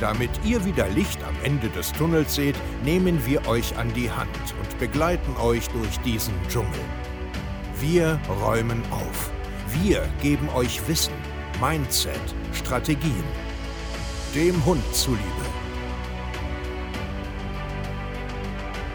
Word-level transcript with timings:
Damit 0.00 0.30
ihr 0.44 0.64
wieder 0.64 0.88
Licht 0.90 1.18
am 1.24 1.34
Ende 1.42 1.68
des 1.70 1.90
Tunnels 1.92 2.36
seht, 2.36 2.54
nehmen 2.84 3.20
wir 3.26 3.48
euch 3.48 3.76
an 3.76 3.92
die 3.94 4.08
Hand 4.08 4.28
und 4.62 4.78
begleiten 4.78 5.36
euch 5.38 5.66
durch 5.70 5.98
diesen 6.04 6.34
Dschungel. 6.48 6.70
Wir 7.80 8.20
räumen 8.40 8.80
auf. 8.92 9.32
Wir 9.82 10.08
geben 10.22 10.48
euch 10.50 10.86
Wissen, 10.86 11.14
Mindset, 11.60 12.20
Strategien. 12.52 13.24
Dem 14.36 14.64
Hund 14.64 14.84
zuliebe. 14.94 15.22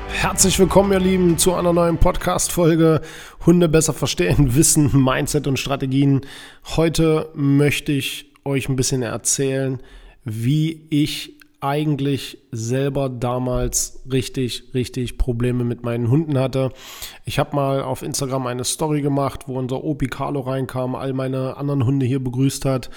Herzlich 0.08 0.58
willkommen, 0.58 0.94
ihr 0.94 1.00
Lieben, 1.00 1.38
zu 1.38 1.54
einer 1.54 1.73
neuen 1.73 1.98
Podcast-Folge 1.98 3.02
Hunde 3.45 3.67
besser 3.67 3.92
verstehen, 3.94 4.56
Wissen, 4.56 5.04
Mindset 5.04 5.48
und 5.48 5.59
Strategien. 5.59 6.22
Heute 6.78 7.30
möchte 7.34 7.92
ich 7.92 8.31
euch 8.45 8.70
ein 8.70 8.78
bisschen 8.78 9.02
erzählen, 9.02 9.81
wie 10.26 10.88
ich 10.90 11.38
eigentlich 11.63 12.40
selber 12.52 13.08
damals 13.08 14.04
richtig, 14.12 14.73
richtig 14.73 15.18
Probleme 15.18 15.64
mit 15.64 15.84
meinen 15.84 16.09
Hunden 16.09 16.38
hatte. 16.38 16.72
Ich 17.23 17.39
habe 17.39 17.56
mal 17.56 17.81
auf 17.81 18.02
Instagram 18.02 18.48
eine 18.48 18.66
Story 18.66 19.02
gemacht, 19.02 19.48
wo 19.48 19.58
unser 19.58 19.81
Opi 19.81 20.08
Carlo 20.08 20.42
reinkam, 20.42 20.94
all 20.94 21.14
meine 21.14 21.56
anderen 21.56 21.86
Hunde 21.86 22.06
hier 22.06 22.22
begrüßt 22.22 22.66
hat 22.66 22.89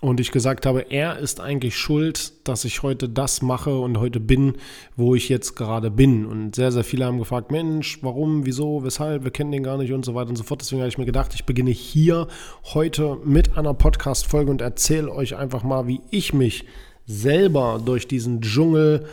und 0.00 0.18
ich 0.18 0.30
gesagt 0.30 0.64
habe, 0.64 0.90
er 0.90 1.18
ist 1.18 1.40
eigentlich 1.40 1.76
schuld, 1.76 2.32
dass 2.48 2.64
ich 2.64 2.82
heute 2.82 3.08
das 3.08 3.42
mache 3.42 3.78
und 3.78 3.98
heute 3.98 4.18
bin, 4.18 4.54
wo 4.96 5.14
ich 5.14 5.28
jetzt 5.28 5.56
gerade 5.56 5.90
bin. 5.90 6.24
Und 6.24 6.54
sehr, 6.54 6.72
sehr 6.72 6.84
viele 6.84 7.04
haben 7.04 7.18
gefragt, 7.18 7.50
Mensch, 7.50 7.98
warum, 8.02 8.46
wieso, 8.46 8.82
weshalb, 8.82 9.24
wir 9.24 9.30
kennen 9.30 9.52
den 9.52 9.62
gar 9.62 9.76
nicht 9.76 9.92
und 9.92 10.04
so 10.04 10.14
weiter 10.14 10.30
und 10.30 10.36
so 10.36 10.42
fort. 10.42 10.62
Deswegen 10.62 10.80
habe 10.80 10.88
ich 10.88 10.96
mir 10.96 11.04
gedacht, 11.04 11.34
ich 11.34 11.44
beginne 11.44 11.70
hier 11.70 12.28
heute 12.72 13.18
mit 13.24 13.58
einer 13.58 13.74
Podcast-Folge 13.74 14.50
und 14.50 14.62
erzähle 14.62 15.12
euch 15.12 15.36
einfach 15.36 15.64
mal, 15.64 15.86
wie 15.86 16.00
ich 16.10 16.32
mich 16.32 16.64
selber 17.06 17.80
durch 17.84 18.08
diesen 18.08 18.40
Dschungel 18.40 19.04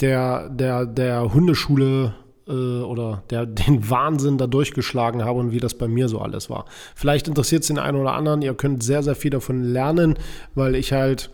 der, 0.00 0.50
der, 0.50 0.84
der 0.84 1.32
Hundeschule 1.32 2.14
äh, 2.46 2.52
oder 2.52 3.22
der, 3.30 3.46
den 3.46 3.88
Wahnsinn 3.88 4.38
da 4.38 4.46
durchgeschlagen 4.46 5.24
habe 5.24 5.40
und 5.40 5.52
wie 5.52 5.60
das 5.60 5.74
bei 5.74 5.88
mir 5.88 6.08
so 6.08 6.20
alles 6.20 6.50
war. 6.50 6.66
Vielleicht 6.94 7.28
interessiert 7.28 7.62
es 7.62 7.68
den 7.68 7.78
einen 7.78 7.98
oder 7.98 8.12
anderen. 8.12 8.42
Ihr 8.42 8.54
könnt 8.54 8.82
sehr, 8.82 9.02
sehr 9.02 9.14
viel 9.16 9.30
davon 9.30 9.62
lernen, 9.62 10.18
weil 10.54 10.74
ich 10.74 10.92
halt 10.92 11.30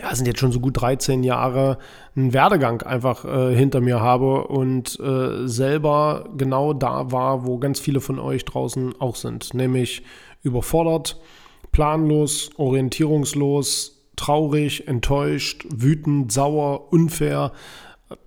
ja, 0.00 0.14
sind 0.14 0.26
jetzt 0.26 0.40
schon 0.40 0.52
so 0.52 0.60
gut 0.60 0.80
13 0.80 1.22
Jahre 1.22 1.78
einen 2.14 2.32
Werdegang 2.32 2.82
einfach 2.82 3.24
äh, 3.24 3.54
hinter 3.54 3.80
mir 3.80 4.00
habe 4.00 4.46
und 4.46 4.98
äh, 5.00 5.46
selber 5.46 6.28
genau 6.36 6.72
da 6.72 7.10
war, 7.12 7.46
wo 7.46 7.58
ganz 7.58 7.80
viele 7.80 8.00
von 8.00 8.18
euch 8.18 8.44
draußen 8.44 9.00
auch 9.00 9.16
sind, 9.16 9.54
nämlich 9.54 10.02
überfordert, 10.42 11.18
planlos, 11.72 12.50
orientierungslos, 12.56 14.02
traurig, 14.16 14.86
enttäuscht, 14.88 15.66
wütend, 15.68 16.32
sauer, 16.32 16.92
unfair, 16.92 17.52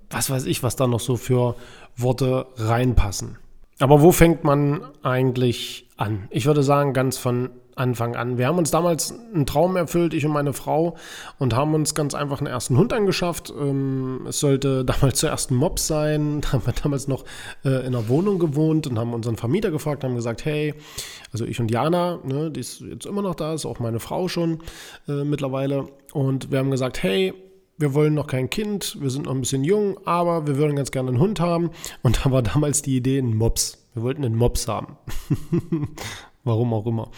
was 0.09 0.29
weiß 0.29 0.45
ich, 0.45 0.63
was 0.63 0.75
da 0.75 0.87
noch 0.87 0.99
so 0.99 1.17
für 1.17 1.55
Worte 1.95 2.47
reinpassen. 2.57 3.37
Aber 3.79 4.01
wo 4.01 4.11
fängt 4.11 4.43
man 4.43 4.81
eigentlich 5.03 5.87
an? 5.97 6.27
Ich 6.29 6.45
würde 6.45 6.63
sagen, 6.63 6.93
ganz 6.93 7.17
von 7.17 7.49
Anfang 7.79 8.15
an. 8.15 8.37
Wir 8.37 8.47
haben 8.47 8.57
uns 8.57 8.71
damals 8.71 9.13
einen 9.33 9.45
Traum 9.45 9.77
erfüllt, 9.77 10.13
ich 10.13 10.25
und 10.25 10.33
meine 10.33 10.53
Frau, 10.53 10.97
und 11.37 11.55
haben 11.55 11.73
uns 11.73 11.95
ganz 11.95 12.13
einfach 12.13 12.39
einen 12.39 12.47
ersten 12.47 12.77
Hund 12.77 12.91
angeschafft. 12.91 13.53
Ähm, 13.57 14.25
es 14.27 14.39
sollte 14.39 14.83
damals 14.85 15.19
zuerst 15.19 15.49
ein 15.51 15.55
Mops 15.55 15.87
sein. 15.87 16.41
Da 16.41 16.53
haben 16.53 16.65
wir 16.65 16.73
damals 16.73 17.07
noch 17.07 17.23
äh, 17.63 17.69
in 17.69 17.95
einer 17.95 18.09
Wohnung 18.09 18.37
gewohnt 18.37 18.85
und 18.85 18.99
haben 18.99 19.13
unseren 19.13 19.37
Vermieter 19.37 19.71
gefragt, 19.71 20.03
haben 20.03 20.15
gesagt, 20.15 20.45
hey, 20.45 20.73
also 21.31 21.45
ich 21.45 21.59
und 21.59 21.71
Jana, 21.71 22.19
ne, 22.23 22.51
die 22.51 22.59
ist 22.59 22.81
jetzt 22.81 23.05
immer 23.05 23.21
noch 23.21 23.35
da, 23.35 23.53
ist 23.53 23.65
auch 23.65 23.79
meine 23.79 23.99
Frau 23.99 24.27
schon 24.27 24.61
äh, 25.07 25.23
mittlerweile. 25.23 25.87
Und 26.11 26.51
wir 26.51 26.59
haben 26.59 26.71
gesagt, 26.71 27.01
hey, 27.01 27.33
wir 27.79 27.93
wollen 27.93 28.13
noch 28.13 28.27
kein 28.27 28.49
Kind, 28.49 28.97
wir 28.99 29.09
sind 29.09 29.25
noch 29.25 29.33
ein 29.33 29.39
bisschen 29.39 29.63
jung, 29.63 29.97
aber 30.05 30.45
wir 30.45 30.57
würden 30.57 30.75
ganz 30.75 30.91
gerne 30.91 31.09
einen 31.09 31.19
Hund 31.19 31.39
haben. 31.39 31.71
Und 32.03 32.25
da 32.25 32.31
war 32.31 32.41
damals 32.41 32.81
die 32.81 32.97
Idee 32.97 33.19
ein 33.19 33.35
Mops. 33.35 33.87
Wir 33.93 34.03
wollten 34.03 34.23
einen 34.23 34.35
Mops 34.35 34.67
haben. 34.67 34.97
Warum 36.43 36.73
auch 36.73 36.85
immer. 36.85 37.09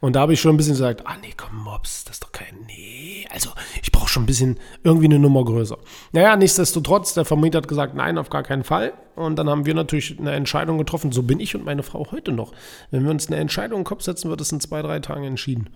Und 0.00 0.16
da 0.16 0.20
habe 0.20 0.32
ich 0.32 0.40
schon 0.40 0.54
ein 0.54 0.56
bisschen 0.56 0.74
gesagt, 0.74 1.06
ah 1.06 1.16
nee, 1.20 1.34
komm, 1.36 1.56
Mops, 1.62 2.04
das 2.04 2.16
ist 2.16 2.24
doch 2.24 2.32
kein, 2.32 2.54
nee, 2.66 3.26
also 3.30 3.50
ich 3.82 3.92
brauche 3.92 4.08
schon 4.08 4.22
ein 4.22 4.26
bisschen 4.26 4.58
irgendwie 4.82 5.06
eine 5.06 5.18
Nummer 5.18 5.44
größer. 5.44 5.78
Naja, 6.12 6.36
nichtsdestotrotz, 6.36 7.14
der 7.14 7.24
Vermieter 7.24 7.58
hat 7.58 7.68
gesagt, 7.68 7.94
nein, 7.94 8.18
auf 8.18 8.30
gar 8.30 8.42
keinen 8.42 8.64
Fall. 8.64 8.92
Und 9.14 9.36
dann 9.36 9.48
haben 9.48 9.66
wir 9.66 9.74
natürlich 9.74 10.18
eine 10.18 10.32
Entscheidung 10.32 10.78
getroffen, 10.78 11.12
so 11.12 11.22
bin 11.22 11.40
ich 11.40 11.54
und 11.54 11.64
meine 11.64 11.82
Frau 11.82 12.06
heute 12.10 12.32
noch. 12.32 12.52
Wenn 12.90 13.04
wir 13.04 13.10
uns 13.10 13.28
eine 13.28 13.36
Entscheidung 13.36 13.80
im 13.80 13.84
Kopf 13.84 14.02
setzen, 14.02 14.30
wird 14.30 14.40
es 14.40 14.52
in 14.52 14.60
zwei, 14.60 14.80
drei 14.82 15.00
Tagen 15.00 15.24
entschieden. 15.24 15.70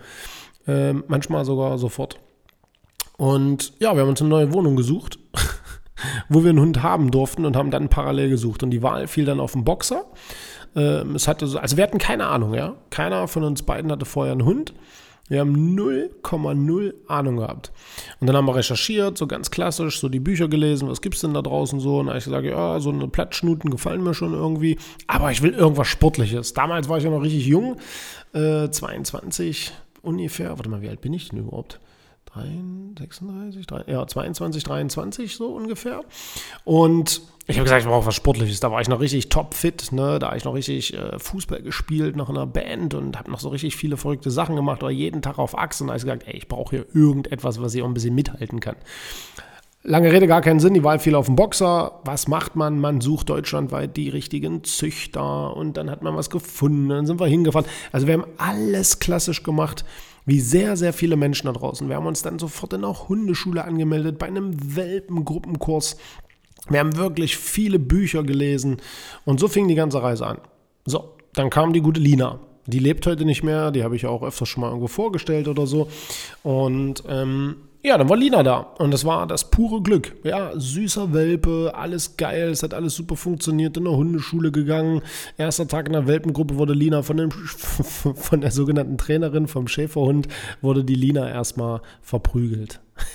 Äh, 0.67 0.93
manchmal 0.93 1.45
sogar 1.45 1.79
sofort. 1.79 2.21
Und 3.17 3.73
ja, 3.79 3.95
wir 3.95 4.03
haben 4.03 4.09
uns 4.09 4.21
eine 4.21 4.31
neue 4.31 4.53
Wohnung 4.53 4.77
gesucht, 4.77 5.19
wo 6.29 6.43
wir 6.43 6.51
einen 6.51 6.61
Hund 6.61 6.83
haben 6.83 7.11
durften 7.11 7.45
und 7.45 7.57
haben 7.57 7.71
dann 7.71 7.89
parallel 7.89 8.31
gesucht. 8.31 8.63
Und 8.63 8.71
die 8.71 8.83
Wahl 8.83 9.07
fiel 9.07 9.25
dann 9.25 9.41
auf 9.41 9.53
den 9.53 9.65
Boxer. 9.65 10.05
Ähm, 10.75 11.15
es 11.15 11.29
hatte 11.29 11.47
so, 11.47 11.59
also 11.59 11.77
wir 11.77 11.85
hatten 11.85 11.99
keine 11.99 12.27
Ahnung, 12.27 12.55
ja. 12.55 12.77
Keiner 12.91 13.29
von 13.29 13.45
uns 13.45 13.63
beiden 13.63 13.93
hatte 13.93 14.05
vorher 14.05 14.33
einen 14.33 14.45
Hund. 14.45 14.75
Wir 15.29 15.41
haben 15.41 15.79
0,0 15.79 16.95
Ahnung 17.07 17.37
gehabt. 17.37 17.73
Und 18.21 18.27
dann 18.27 18.37
haben 18.37 18.47
wir 18.47 18.57
recherchiert, 18.57 19.17
so 19.17 19.27
ganz 19.27 19.51
klassisch, 19.51 20.01
so 20.01 20.09
die 20.09 20.21
Bücher 20.21 20.49
gelesen, 20.49 20.89
was 20.89 21.01
gibt 21.01 21.15
es 21.15 21.21
denn 21.21 21.33
da 21.33 21.41
draußen 21.41 21.81
so? 21.81 22.01
Und 22.01 22.09
ich 22.09 22.25
gesagt, 22.25 22.45
ja, 22.45 22.81
so 22.81 22.91
eine 22.91 23.09
Plattschnuten 23.09 23.71
gefallen 23.71 24.03
mir 24.03 24.15
schon 24.15 24.35
irgendwie. 24.35 24.79
Aber 25.07 25.31
ich 25.31 25.41
will 25.41 25.55
irgendwas 25.55 25.89
Sportliches. 25.89 26.53
Damals 26.55 26.89
war 26.89 26.99
ich 26.99 27.05
ja 27.05 27.11
noch 27.11 27.23
richtig 27.23 27.47
jung, 27.47 27.77
äh, 28.35 28.69
22 28.69 29.73
ungefähr. 30.03 30.51
Warte 30.51 30.69
mal, 30.69 30.83
wie 30.83 30.89
alt 30.89 31.01
bin 31.01 31.15
ich 31.15 31.29
denn 31.31 31.39
überhaupt? 31.39 31.81
36, 32.35 33.67
3, 33.67 33.85
ja, 33.89 34.07
22, 34.07 34.65
23 34.65 35.37
so 35.37 35.49
ungefähr. 35.49 36.01
Und 36.65 37.23
ich 37.47 37.57
habe 37.57 37.65
gesagt, 37.65 37.83
ich 37.83 37.89
brauche 37.89 38.07
was 38.07 38.15
Sportliches. 38.15 38.61
Da 38.61 38.71
war 38.71 38.81
ich 38.81 38.89
noch 38.89 39.01
richtig 39.01 39.29
topfit. 39.29 39.93
Ne? 39.93 40.19
Da 40.19 40.29
habe 40.29 40.37
ich 40.37 40.45
noch 40.45 40.55
richtig 40.55 40.95
äh, 40.95 41.19
Fußball 41.19 41.61
gespielt, 41.61 42.17
noch 42.17 42.31
in 42.31 42.37
einer 42.37 42.47
Band 42.47 42.95
und 42.95 43.19
habe 43.19 43.31
noch 43.31 43.41
so 43.41 43.49
richtig 43.49 43.77
viele 43.77 43.97
verrückte 43.97 44.31
Sachen 44.31 44.57
gemacht. 44.57 44.83
Oder 44.83 44.93
jeden 44.93 45.23
Tag 45.23 45.39
auf 45.39 45.59
Achse. 45.59 45.85
Und 45.85 45.89
da 45.89 45.93
habe 45.93 45.99
ich 45.99 46.05
gesagt, 46.05 46.27
ey, 46.27 46.37
ich 46.37 46.49
brauche 46.49 46.77
hier 46.77 46.87
irgendetwas, 46.95 47.61
was 47.61 47.75
ich 47.75 47.83
auch 47.83 47.87
ein 47.87 47.95
bisschen 47.95 48.15
mithalten 48.15 48.61
kann. 48.61 48.77
Lange 49.83 50.13
Rede, 50.13 50.29
gar 50.29 50.41
keinen 50.41 50.61
Sinn. 50.61 50.75
Die 50.75 50.85
Wahl 50.85 51.01
fiel 51.01 51.17
auf 51.17 51.27
den 51.27 51.35
Boxer. 51.35 52.01
Was 52.05 52.29
macht 52.29 52.55
man? 52.55 52.79
Man 52.79 53.01
sucht 53.01 53.29
deutschlandweit 53.29 53.97
die 53.97 54.09
richtigen 54.09 54.63
Züchter 54.63 55.57
und 55.57 55.77
dann 55.77 55.91
hat 55.91 56.03
man 56.03 56.15
was 56.15 56.31
gefunden. 56.31 56.89
Dann 56.89 57.07
sind 57.07 57.19
wir 57.19 57.27
hingefahren. 57.27 57.67
Also 57.91 58.07
wir 58.07 58.15
haben 58.15 58.27
alles 58.39 59.01
klassisch 59.01 59.43
gemacht 59.43 59.85
wie 60.25 60.41
sehr, 60.41 60.77
sehr 60.77 60.93
viele 60.93 61.17
Menschen 61.17 61.47
da 61.47 61.53
draußen. 61.53 61.89
Wir 61.89 61.97
haben 61.97 62.07
uns 62.07 62.23
dann 62.23 62.39
sofort 62.39 62.73
in 62.73 62.85
einer 62.85 63.09
Hundeschule 63.09 63.65
angemeldet, 63.65 64.19
bei 64.19 64.27
einem 64.27 64.77
Welpengruppenkurs. 64.77 65.97
Wir 66.69 66.79
haben 66.79 66.97
wirklich 66.97 67.37
viele 67.37 67.79
Bücher 67.79 68.23
gelesen 68.23 68.77
und 69.25 69.41
so 69.41 69.49
fing 69.49 69.67
die 69.69 69.75
ganze 69.75 70.03
Reise 70.03 70.27
an. 70.27 70.39
So, 70.85 71.15
dann 71.35 71.51
kam 71.51 71.73
die 71.73 71.81
gute 71.81 72.01
Lina. 72.01 72.39
Die 72.67 72.79
lebt 72.79 73.07
heute 73.07 73.25
nicht 73.25 73.43
mehr, 73.43 73.73
die 73.73 73.83
habe 73.83 73.97
ich 73.97 74.07
auch 74.07 74.23
öfter 74.23 74.47
schon 74.47 74.61
mal 74.61 74.69
irgendwo 74.69 74.87
vorgestellt 74.87 75.49
oder 75.49 75.67
so. 75.67 75.89
Und 76.45 77.03
ähm, 77.09 77.57
ja, 77.85 77.99
dann 77.99 78.09
war 78.09 78.17
Lina 78.17 78.43
da 78.43 78.59
und 78.79 78.93
das 78.93 79.05
war 79.05 79.27
das 79.27 79.51
pure 79.51 79.83
Glück. 79.83 80.15
Ja, 80.23 80.53
süßer 80.55 81.13
Welpe, 81.13 81.73
alles 81.75 82.17
geil, 82.17 82.51
es 82.51 82.63
hat 82.63 82.75
alles 82.75 82.95
super 82.95 83.17
funktioniert, 83.17 83.77
in 83.77 83.85
der 83.85 83.95
Hundeschule 83.95 84.53
gegangen. 84.53 85.03
Erster 85.37 85.67
Tag 85.67 85.87
in 85.87 85.93
der 85.93 86.07
Welpengruppe 86.07 86.57
wurde 86.57 86.75
Lina 86.75 87.03
von, 87.03 87.17
dem, 87.17 87.31
von 87.33 88.41
der 88.41 88.53
sogenannten 88.53 88.99
Trainerin 88.99 89.49
vom 89.49 89.67
Schäferhund, 89.67 90.29
wurde 90.61 90.85
die 90.85 90.95
Lina 90.95 91.29
erstmal 91.29 91.83
verprügelt. 92.01 92.81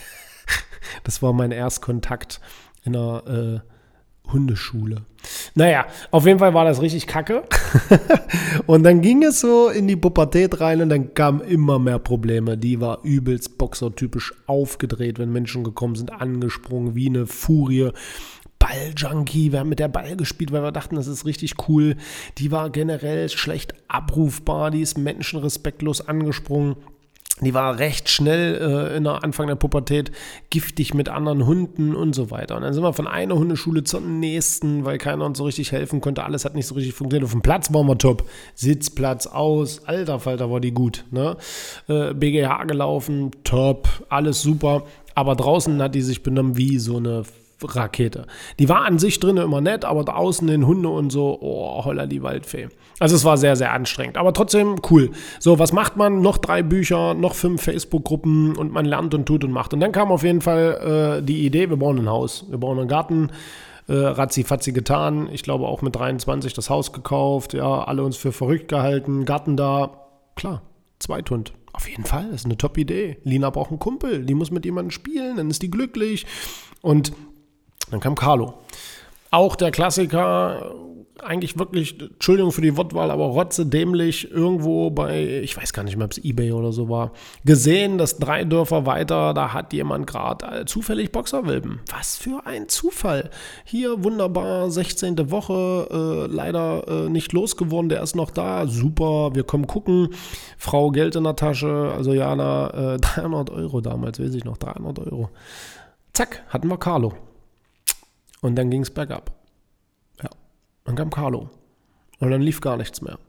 Das 1.04 1.22
war 1.22 1.34
mein 1.34 1.52
Erstkontakt 1.52 2.40
in 2.84 2.94
der 2.94 3.24
äh, 3.28 3.77
Hundeschule. 4.32 5.04
Naja, 5.56 5.86
auf 6.12 6.26
jeden 6.26 6.40
Fall 6.40 6.54
war 6.54 6.66
das 6.66 6.82
richtig 6.82 7.08
kacke. 7.08 7.44
und 8.66 8.84
dann 8.84 9.02
ging 9.02 9.24
es 9.24 9.40
so 9.40 9.70
in 9.70 9.88
die 9.88 9.96
Pubertät 9.96 10.62
rein 10.62 10.82
und 10.82 10.90
dann 10.90 11.14
kamen 11.14 11.42
immer 11.42 11.80
mehr 11.80 12.00
Probleme. 12.00 12.58
Die 12.58 12.80
war 12.80 13.00
übelst 13.04 13.58
boxertypisch 13.58 14.34
aufgedreht, 14.46 15.20
wenn 15.20 15.32
Menschen 15.32 15.64
gekommen 15.64 15.96
sind, 15.96 16.12
angesprungen 16.12 16.96
wie 16.96 17.08
eine 17.08 17.28
Furie. 17.28 17.92
Balljunkie, 18.60 19.52
wir 19.52 19.60
haben 19.60 19.70
mit 19.70 19.80
der 19.80 19.88
Ball 19.88 20.16
gespielt, 20.16 20.52
weil 20.52 20.64
wir 20.64 20.72
dachten, 20.72 20.96
das 20.96 21.08
ist 21.08 21.26
richtig 21.26 21.68
cool. 21.68 21.96
Die 22.38 22.52
war 22.52 22.70
generell 22.70 23.30
schlecht 23.30 23.76
abrufbar, 23.88 24.72
die 24.72 24.82
ist 24.82 24.98
menschenrespektlos 24.98 26.08
angesprungen. 26.08 26.76
Die 27.42 27.54
war 27.54 27.78
recht 27.78 28.10
schnell 28.10 28.56
äh, 28.56 28.98
in 28.98 29.04
der 29.04 29.24
Anfang 29.24 29.48
der 29.48 29.56
Pubertät 29.56 30.12
giftig 30.50 30.96
mit 30.96 31.08
anderen 31.08 31.46
Hunden 31.46 31.96
und 31.96 32.14
so 32.14 32.32
weiter. 32.32 32.56
Und 32.56 32.64
dann 32.64 32.74
sind 32.74 32.82
wir 32.82 32.94
von 32.94 33.08
einer 33.08 33.36
Hundeschule 33.36 33.84
zur 33.84 34.02
nächsten, 34.02 34.86
weil 34.86 34.98
keiner 34.98 35.26
uns 35.26 35.38
so 35.38 35.46
richtig 35.46 35.72
helfen 35.72 36.02
konnte. 36.02 36.24
Alles 36.24 36.46
hat 36.46 36.56
nicht 36.56 36.66
so 36.66 36.74
richtig 36.74 36.96
funktioniert. 36.96 37.26
Auf 37.26 37.34
dem 37.34 37.44
Platz 37.44 37.72
waren 37.72 37.86
wir 37.86 37.98
top. 37.98 38.28
Sitzplatz 38.56 39.28
aus. 39.28 39.86
Alter 39.86 40.20
Falter 40.20 40.50
war 40.50 40.60
die 40.60 40.72
gut. 40.72 41.06
Ne? 41.12 41.38
Äh, 41.88 42.16
BGH 42.16 42.64
gelaufen, 42.64 43.32
top. 43.44 43.88
Alles 44.10 44.42
super. 44.42 44.84
Aber 45.14 45.36
draußen 45.36 45.80
hat 45.82 45.94
die 45.94 46.02
sich 46.02 46.24
benommen 46.24 46.58
wie 46.58 46.80
so 46.80 46.98
eine 46.98 47.24
Rakete. 47.64 48.26
Die 48.60 48.70
war 48.70 48.86
an 48.86 49.00
sich 49.00 49.20
drinnen 49.20 49.44
immer 49.44 49.62
nett, 49.62 49.86
aber 49.86 50.04
draußen 50.04 50.48
den 50.48 50.68
Hunde 50.68 50.90
und 50.90 51.12
so, 51.12 51.38
oh, 51.42 51.84
holla 51.86 52.06
die 52.06 52.22
Waldfee. 52.24 52.70
Also 53.00 53.16
es 53.16 53.26
war 53.26 53.38
sehr, 53.38 53.56
sehr 53.56 53.74
anstrengend, 53.74 54.18
aber 54.18 54.34
trotzdem 54.34 54.76
cool. 54.90 55.12
So, 55.40 55.60
was 55.60 55.74
macht 55.74 55.98
man? 55.98 56.22
Noch 56.22 56.38
drei 56.38 56.64
Bücher, 56.64 57.14
noch 57.14 57.34
fünf 57.34 57.62
Facebook-Gruppen 57.64 58.56
und 58.56 58.72
man 58.72 58.86
lernt 58.86 59.14
und 59.14 59.26
tut 59.26 59.44
und 59.44 59.52
macht. 59.52 59.74
Und 59.74 59.80
dann 59.80 59.92
kam 59.92 60.12
auf 60.12 60.24
jeden 60.24 60.42
Fall 60.42 61.20
äh, 61.20 61.24
die 61.24 61.46
Idee, 61.46 61.70
wir 61.70 61.78
bauen 61.78 61.98
ein 61.98 62.10
Haus, 62.10 62.46
wir 62.50 62.58
bauen 62.58 62.80
einen 62.80 62.88
Garten. 62.88 63.32
Äh, 63.90 63.94
ratzi-fatzi 63.94 64.74
getan. 64.74 65.30
Ich 65.32 65.44
glaube 65.44 65.66
auch 65.66 65.82
mit 65.82 65.96
23 65.96 66.54
das 66.54 66.70
Haus 66.70 66.92
gekauft. 66.92 67.54
Ja, 67.54 67.86
alle 67.86 68.04
uns 68.04 68.18
für 68.18 68.34
verrückt 68.34 68.68
gehalten. 68.68 69.24
Garten 69.24 69.56
da. 69.56 70.08
Klar, 70.36 70.62
Zweithund. 71.00 71.54
Auf 71.72 71.88
jeden 71.88 72.04
Fall, 72.04 72.26
das 72.32 72.42
ist 72.42 72.46
eine 72.46 72.58
Top-Idee. 72.58 73.18
Lina 73.24 73.50
braucht 73.52 73.70
einen 73.70 73.80
Kumpel, 73.80 74.26
die 74.26 74.34
muss 74.34 74.50
mit 74.50 74.66
jemandem 74.66 74.90
spielen, 74.90 75.38
dann 75.38 75.50
ist 75.50 75.62
die 75.62 75.70
glücklich. 75.70 76.26
Und 76.82 77.14
dann 77.92 78.00
kam 78.00 78.16
Carlo. 78.16 78.54
Auch 79.30 79.56
der 79.56 79.72
Klassiker, 79.72 80.74
eigentlich 81.24 81.58
wirklich, 81.58 82.00
Entschuldigung 82.00 82.52
für 82.52 82.62
die 82.62 82.78
Wortwahl, 82.78 83.12
aber 83.12 83.26
rotze 83.26 83.66
dämlich 83.66 84.32
irgendwo 84.32 84.90
bei, 84.90 85.42
ich 85.44 85.58
weiß 85.58 85.74
gar 85.74 85.84
nicht 85.84 85.98
mehr, 85.98 86.06
ob 86.06 86.12
es 86.12 86.18
Ebay 86.18 86.52
oder 86.52 86.72
so 86.72 86.90
war, 86.90 87.12
gesehen, 87.46 87.98
dass 87.98 88.18
drei 88.18 88.44
Dörfer 88.44 88.86
weiter, 88.86 89.34
da 89.34 89.54
hat 89.54 89.74
jemand 89.74 90.08
gerade 90.08 90.62
äh, 90.62 90.66
zufällig 90.66 91.12
Boxerwilben. 91.12 91.82
Was 91.92 92.18
für 92.18 92.46
ein 92.46 92.70
Zufall. 92.70 93.30
Hier 93.66 94.04
wunderbar, 94.04 94.70
16. 94.70 95.32
Woche, 95.32 95.88
äh, 96.30 96.34
leider 96.34 96.88
äh, 96.88 97.10
nicht 97.10 97.34
losgeworden, 97.34 97.90
der 97.90 98.02
ist 98.02 98.16
noch 98.16 98.32
da, 98.32 98.68
super, 98.68 99.32
wir 99.34 99.44
kommen 99.44 99.68
gucken. 99.68 100.10
Frau 100.58 100.92
Geld 100.92 101.16
in 101.16 101.24
der 101.24 101.36
Tasche, 101.36 101.92
also 101.96 102.14
Jana, 102.14 102.96
äh, 102.96 102.98
300 103.02 103.50
Euro 103.50 103.82
damals, 103.82 104.20
weiß 104.20 104.34
ich 104.34 104.46
noch, 104.46 104.58
300 104.58 105.00
Euro. 105.00 105.30
Zack, 106.14 106.44
hatten 106.50 106.68
wir 106.68 106.78
Carlo. 106.78 107.14
Und 108.42 108.56
dann 108.56 108.70
ging 108.70 108.82
es 108.82 108.92
bergab. 108.92 109.32
Ja. 110.22 110.30
Dann 110.86 110.96
kam 110.96 111.10
Carlo. 111.10 111.50
Und 112.20 112.32
dann 112.32 112.42
lief 112.42 112.62
gar 112.62 112.78
nichts 112.78 113.02
mehr. 113.02 113.20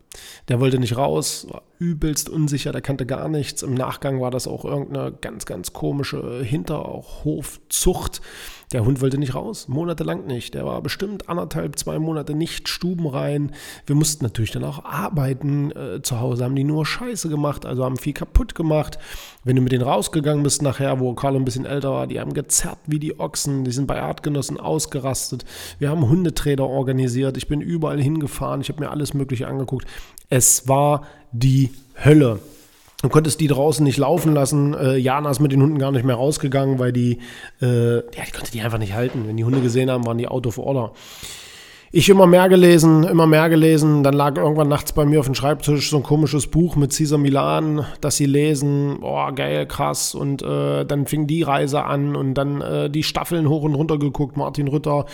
Der 0.48 0.60
wollte 0.60 0.78
nicht 0.78 0.96
raus, 0.96 1.46
war 1.50 1.62
übelst 1.78 2.28
unsicher, 2.28 2.72
der 2.72 2.80
kannte 2.80 3.06
gar 3.06 3.28
nichts. 3.28 3.62
Im 3.62 3.74
Nachgang 3.74 4.20
war 4.20 4.30
das 4.30 4.46
auch 4.46 4.64
irgendeine 4.64 5.12
ganz, 5.12 5.46
ganz 5.46 5.72
komische 5.72 6.42
Hinterhofzucht. 6.42 8.20
Der 8.72 8.84
Hund 8.84 9.00
wollte 9.00 9.16
nicht 9.16 9.34
raus, 9.34 9.66
monatelang 9.68 10.26
nicht. 10.26 10.52
Der 10.54 10.66
war 10.66 10.82
bestimmt 10.82 11.28
anderthalb, 11.28 11.78
zwei 11.78 11.98
Monate 11.98 12.34
nicht 12.34 12.68
stubenrein. 12.68 13.52
Wir 13.86 13.96
mussten 13.96 14.24
natürlich 14.24 14.50
dann 14.50 14.64
auch 14.64 14.84
arbeiten. 14.84 15.70
Äh, 15.70 16.02
zu 16.02 16.20
Hause 16.20 16.44
haben 16.44 16.54
die 16.54 16.64
nur 16.64 16.84
Scheiße 16.84 17.30
gemacht, 17.30 17.64
also 17.64 17.84
haben 17.84 17.96
viel 17.96 18.12
kaputt 18.12 18.54
gemacht. 18.54 18.98
Wenn 19.44 19.56
du 19.56 19.62
mit 19.62 19.72
denen 19.72 19.84
rausgegangen 19.84 20.42
bist 20.42 20.60
nachher, 20.60 21.00
wo 21.00 21.14
Carlo 21.14 21.38
ein 21.38 21.46
bisschen 21.46 21.64
älter 21.64 21.92
war, 21.92 22.06
die 22.06 22.20
haben 22.20 22.34
gezerrt 22.34 22.78
wie 22.86 22.98
die 22.98 23.18
Ochsen. 23.18 23.64
Die 23.64 23.72
sind 23.72 23.86
bei 23.86 24.02
Artgenossen 24.02 24.60
ausgerastet. 24.60 25.46
Wir 25.78 25.88
haben 25.88 26.06
Hundeträder 26.06 26.66
organisiert. 26.66 27.38
Ich 27.38 27.48
bin 27.48 27.62
überall 27.62 28.00
hingefahren. 28.00 28.60
Ich 28.60 28.68
habe 28.68 28.80
mir 28.80 28.90
alles 28.90 29.14
Mögliche 29.14 29.48
angeguckt. 29.48 29.86
Es 30.30 30.68
war 30.68 31.02
die 31.32 31.70
Hölle. 32.04 32.40
Du 33.00 33.08
konntest 33.08 33.40
die 33.40 33.46
draußen 33.46 33.84
nicht 33.84 33.96
laufen 33.96 34.34
lassen. 34.34 34.74
Äh, 34.74 34.96
Jana 34.96 35.30
ist 35.30 35.40
mit 35.40 35.52
den 35.52 35.62
Hunden 35.62 35.78
gar 35.78 35.92
nicht 35.92 36.04
mehr 36.04 36.16
rausgegangen, 36.16 36.78
weil 36.78 36.92
die, 36.92 37.18
äh, 37.62 37.96
ja, 37.96 38.24
die 38.26 38.32
konnte 38.32 38.50
die 38.50 38.60
einfach 38.60 38.78
nicht 38.78 38.92
halten. 38.92 39.24
Wenn 39.26 39.36
die 39.36 39.44
Hunde 39.44 39.60
gesehen 39.60 39.90
haben, 39.90 40.04
waren 40.04 40.18
die 40.18 40.28
Auto 40.28 40.48
of 40.48 40.58
Order. 40.58 40.92
Ich 41.90 42.10
immer 42.10 42.26
mehr 42.26 42.50
gelesen, 42.50 43.04
immer 43.04 43.26
mehr 43.26 43.48
gelesen. 43.48 44.02
Dann 44.02 44.12
lag 44.12 44.36
irgendwann 44.36 44.68
nachts 44.68 44.92
bei 44.92 45.06
mir 45.06 45.20
auf 45.20 45.26
dem 45.26 45.34
Schreibtisch 45.34 45.88
so 45.88 45.96
ein 45.96 46.02
komisches 46.02 46.48
Buch 46.48 46.76
mit 46.76 46.94
Caesar 46.94 47.18
Milan, 47.18 47.86
das 48.02 48.16
sie 48.16 48.26
lesen. 48.26 48.98
Oh, 49.00 49.32
geil, 49.34 49.64
krass. 49.66 50.14
Und 50.14 50.42
äh, 50.42 50.84
dann 50.84 51.06
fing 51.06 51.26
die 51.26 51.42
Reise 51.42 51.84
an 51.84 52.14
und 52.14 52.34
dann 52.34 52.60
äh, 52.60 52.90
die 52.90 53.04
Staffeln 53.04 53.48
hoch 53.48 53.62
und 53.62 53.74
runter 53.74 53.98
geguckt. 53.98 54.36
Martin 54.36 54.68
Rütter, 54.68 55.06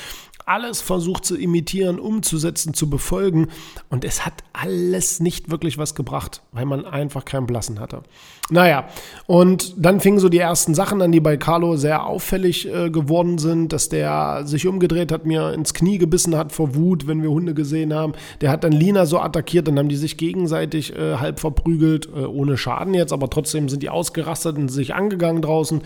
alles 0.46 0.80
versucht 0.80 1.24
zu 1.24 1.36
imitieren, 1.36 1.98
umzusetzen, 1.98 2.74
zu 2.74 2.90
befolgen. 2.90 3.48
Und 3.88 4.04
es 4.04 4.26
hat 4.26 4.34
alles 4.52 5.20
nicht 5.20 5.50
wirklich 5.50 5.78
was 5.78 5.94
gebracht, 5.94 6.42
weil 6.52 6.66
man 6.66 6.84
einfach 6.84 7.24
keinen 7.24 7.46
Blassen 7.46 7.80
hatte. 7.80 8.02
Naja, 8.50 8.88
und 9.26 9.74
dann 9.78 10.00
fingen 10.00 10.18
so 10.18 10.28
die 10.28 10.38
ersten 10.38 10.74
Sachen 10.74 11.00
an, 11.00 11.12
die 11.12 11.20
bei 11.20 11.38
Carlo 11.38 11.76
sehr 11.76 12.04
auffällig 12.04 12.68
äh, 12.72 12.90
geworden 12.90 13.38
sind, 13.38 13.72
dass 13.72 13.88
der 13.88 14.42
sich 14.44 14.66
umgedreht 14.66 15.12
hat, 15.12 15.24
mir 15.24 15.54
ins 15.54 15.72
Knie 15.72 15.96
gebissen 15.96 16.36
hat 16.36 16.52
vor 16.52 16.74
Wut, 16.74 17.06
wenn 17.06 17.22
wir 17.22 17.30
Hunde 17.30 17.54
gesehen 17.54 17.94
haben. 17.94 18.12
Der 18.42 18.50
hat 18.50 18.62
dann 18.62 18.72
Lina 18.72 19.06
so 19.06 19.18
attackiert, 19.18 19.66
dann 19.66 19.78
haben 19.78 19.88
die 19.88 19.96
sich 19.96 20.18
gegenseitig 20.18 20.94
äh, 20.94 21.16
halb 21.16 21.40
verprügelt, 21.40 22.08
äh, 22.14 22.24
ohne 22.26 22.58
Schaden 22.58 22.92
jetzt, 22.92 23.14
aber 23.14 23.30
trotzdem 23.30 23.70
sind 23.70 23.82
die 23.82 23.88
ausgerastet 23.88 24.58
und 24.58 24.68
sich 24.68 24.94
angegangen 24.94 25.40
draußen. 25.40 25.80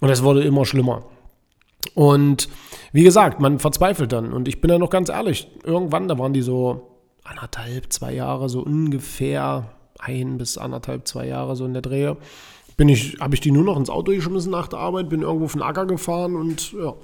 Und 0.00 0.10
es 0.10 0.22
wurde 0.22 0.42
immer 0.42 0.66
schlimmer. 0.66 1.04
Und 1.94 2.48
wie 2.92 3.02
gesagt, 3.02 3.40
man 3.40 3.58
verzweifelt 3.58 4.12
dann. 4.12 4.32
Und 4.32 4.48
ich 4.48 4.60
bin 4.60 4.70
ja 4.70 4.78
noch 4.78 4.90
ganz 4.90 5.08
ehrlich, 5.08 5.48
irgendwann, 5.64 6.08
da 6.08 6.18
waren 6.18 6.32
die 6.32 6.42
so 6.42 6.88
anderthalb, 7.24 7.92
zwei 7.92 8.14
Jahre, 8.14 8.48
so 8.48 8.60
ungefähr 8.60 9.70
ein 9.98 10.38
bis 10.38 10.58
anderthalb, 10.58 11.06
zwei 11.06 11.26
Jahre 11.26 11.56
so 11.56 11.64
in 11.64 11.72
der 11.72 11.82
Drehe. 11.82 12.16
Bin 12.76 12.88
ich, 12.88 13.18
habe 13.20 13.34
ich 13.34 13.40
die 13.40 13.50
nur 13.50 13.64
noch 13.64 13.76
ins 13.76 13.90
Auto 13.90 14.12
geschmissen 14.12 14.50
nach 14.50 14.66
der 14.66 14.78
Arbeit, 14.78 15.10
bin 15.10 15.20
irgendwo 15.22 15.44
auf 15.44 15.52
den 15.52 15.62
Acker 15.62 15.84
gefahren 15.84 16.34
und 16.34 16.72
ja. 16.72 16.94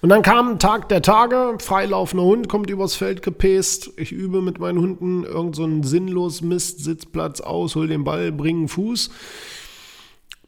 Und 0.00 0.08
dann 0.08 0.22
kam 0.22 0.58
Tag 0.58 0.88
der 0.88 1.02
Tage, 1.02 1.58
freilaufender 1.60 2.24
Hund 2.24 2.48
kommt 2.48 2.70
übers 2.70 2.94
Feld 2.94 3.22
gepäst. 3.22 3.92
Ich 3.96 4.12
übe 4.12 4.40
mit 4.40 4.58
meinen 4.58 4.78
Hunden 4.78 5.24
irgend 5.24 5.56
so 5.56 5.64
einen 5.64 5.82
sinnlos 5.82 6.40
Mist, 6.40 6.82
Sitzplatz 6.82 7.42
aus, 7.42 7.76
hol 7.76 7.86
den 7.86 8.02
Ball, 8.02 8.32
bring 8.32 8.58
einen 8.58 8.68
Fuß. 8.68 9.10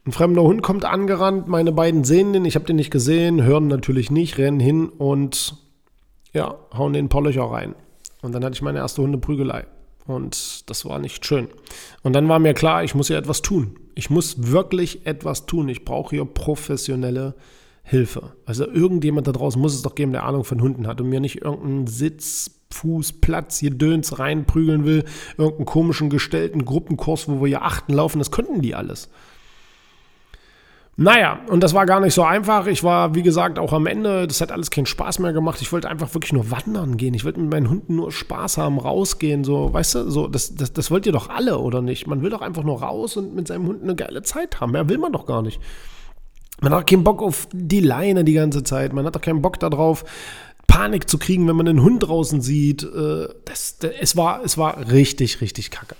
Ein 0.05 0.13
fremder 0.13 0.43
Hund 0.43 0.63
kommt 0.63 0.85
angerannt, 0.85 1.47
meine 1.47 1.71
beiden 1.71 2.03
sehen 2.03 2.33
den, 2.33 2.45
ich 2.45 2.57
habe 2.57 2.65
den 2.65 2.77
nicht 2.77 2.91
gesehen, 2.91 3.45
hören 3.45 3.69
natürlich 3.69 4.11
nicht, 4.11 4.37
rennen 4.37 4.59
hin 4.59 4.89
und 4.89 5.57
ja, 6.33 6.57
hauen 6.77 6.93
den 6.93 7.07
ein 7.07 7.09
paar 7.09 7.23
Löcher 7.23 7.45
rein. 7.45 7.75
Und 8.21 8.33
dann 8.33 8.45
hatte 8.45 8.55
ich 8.55 8.63
meine 8.63 8.79
erste 8.79 9.03
Hundeprügelei. 9.03 9.67
Und 10.07 10.69
das 10.69 10.85
war 10.85 10.99
nicht 10.99 11.25
schön. 11.25 11.49
Und 12.03 12.15
dann 12.15 12.29
war 12.29 12.39
mir 12.39 12.55
klar, 12.55 12.83
ich 12.83 12.95
muss 12.95 13.07
hier 13.09 13.19
etwas 13.19 13.43
tun. 13.43 13.79
Ich 13.95 14.11
muss 14.11 14.51
wirklich 14.51 15.07
etwas 15.07 15.47
tun. 15.47 15.69
Ich 15.69 15.85
brauche 15.85 16.17
hier 16.17 16.25
professionelle 16.25 17.35
Hilfe. 17.85 18.33
Also 18.45 18.67
irgendjemand 18.67 19.27
da 19.27 19.33
draußen 19.33 19.61
muss 19.61 19.75
es 19.75 19.83
doch 19.83 19.95
geben, 19.95 20.13
der 20.13 20.25
Ahnung 20.25 20.45
von 20.45 20.61
Hunden 20.61 20.87
hat 20.87 21.01
und 21.01 21.09
mir 21.09 21.21
nicht 21.21 21.43
irgendeinen 21.43 21.87
Sitz, 21.87 22.63
Fuß, 22.73 23.21
Platz, 23.21 23.59
hier 23.59 23.71
Döns 23.71 24.19
reinprügeln 24.19 24.85
will, 24.85 25.05
irgendeinen 25.37 25.67
komischen 25.67 26.11
gestellten 26.11 26.65
Gruppenkurs, 26.65 27.29
wo 27.29 27.41
wir 27.41 27.49
hier 27.49 27.63
achten 27.63 27.93
laufen. 27.93 28.19
Das 28.19 28.31
könnten 28.31 28.63
die 28.63 28.75
alles. 28.75 29.09
Naja, 31.03 31.41
und 31.49 31.65
das 31.65 31.75
war 31.75 31.85
gar 31.85 31.99
nicht 31.99 32.15
so 32.15 32.23
einfach. 32.23 32.69
Ich 32.69 32.85
war, 32.85 33.17
wie 33.17 33.25
gesagt, 33.25 33.59
auch 33.59 33.73
am 33.73 33.87
Ende. 33.87 34.29
Das 34.29 34.41
hat 34.41 34.53
alles 34.53 34.71
keinen 34.71 34.87
Spaß 34.87 35.19
mehr 35.19 35.33
gemacht. 35.33 35.61
Ich 35.61 35.73
wollte 35.73 35.89
einfach 35.89 36.15
wirklich 36.15 36.33
nur 36.33 36.53
wandern 36.53 36.97
gehen. 36.97 37.13
Ich 37.13 37.25
wollte 37.25 37.41
mit 37.41 37.51
meinen 37.51 37.69
Hunden 37.69 37.97
nur 37.97 38.13
Spaß 38.13 38.57
haben, 38.57 38.79
rausgehen. 38.79 39.43
So, 39.43 39.73
weißt 39.73 39.97
du, 39.97 40.11
so, 40.11 40.29
das, 40.29 40.55
das, 40.55 40.73
das 40.73 40.93
wollt 40.93 41.05
ihr 41.05 41.11
doch 41.11 41.29
alle, 41.29 41.59
oder 41.59 41.83
nicht? 41.83 42.07
Man 42.07 42.23
will 42.23 42.31
doch 42.31 42.41
einfach 42.41 42.63
nur 42.63 42.81
raus 42.83 43.17
und 43.17 43.35
mit 43.35 43.49
seinem 43.49 43.67
Hund 43.67 43.83
eine 43.83 43.97
geile 43.97 44.23
Zeit 44.23 44.61
haben. 44.61 44.73
Mehr 44.73 44.89
will 44.89 44.99
man 44.99 45.13
doch 45.13 45.27
gar 45.27 45.43
nicht. 45.43 45.61
Man 46.61 46.73
hat 46.73 46.89
keinen 46.89 47.03
Bock 47.03 47.21
auf 47.21 47.49
die 47.53 47.81
Leine 47.81 48.23
die 48.23 48.35
ganze 48.35 48.63
Zeit. 48.63 48.93
Man 48.93 49.05
hat 49.05 49.17
doch 49.17 49.21
keinen 49.21 49.43
Bock 49.43 49.59
darauf, 49.59 50.05
Panik 50.69 51.11
zu 51.11 51.19
kriegen, 51.19 51.49
wenn 51.49 51.57
man 51.57 51.67
einen 51.67 51.83
Hund 51.83 52.05
draußen 52.07 52.41
sieht. 52.41 52.85
Äh, 52.85 53.27
das, 53.45 53.79
das, 53.79 53.91
es, 53.99 54.17
war, 54.17 54.45
es 54.45 54.57
war 54.57 54.93
richtig, 54.93 55.41
richtig 55.41 55.73
kacke. 55.73 55.97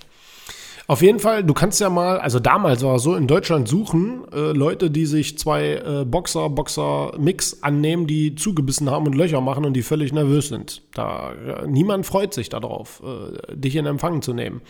Auf 0.85 1.01
jeden 1.01 1.19
Fall, 1.19 1.45
du 1.45 1.53
kannst 1.53 1.79
ja 1.79 1.89
mal, 1.89 2.19
also 2.19 2.39
damals 2.39 2.83
war 2.83 2.95
es 2.95 3.03
so, 3.03 3.15
in 3.15 3.25
Deutschland 3.25 3.69
suchen 3.69 4.25
äh, 4.33 4.51
Leute, 4.51 4.91
die 4.91 5.05
sich 5.05 5.37
zwei 5.37 5.75
äh, 5.75 6.05
Boxer, 6.05 6.49
Boxer-Mix 6.49 7.63
annehmen, 7.63 8.05
die 8.05 8.35
zugebissen 8.35 8.89
haben 8.89 9.05
und 9.05 9.15
Löcher 9.15 9.39
machen 9.39 9.63
und 9.63 9.73
die 9.73 9.81
völlig 9.81 10.11
nervös 10.11 10.49
sind. 10.49 10.81
Da, 10.93 11.31
äh, 11.31 11.67
niemand 11.67 12.05
freut 12.05 12.33
sich 12.33 12.49
darauf, 12.49 13.01
äh, 13.01 13.55
dich 13.55 13.77
in 13.77 13.85
Empfang 13.85 14.21
zu 14.21 14.33
nehmen. 14.33 14.61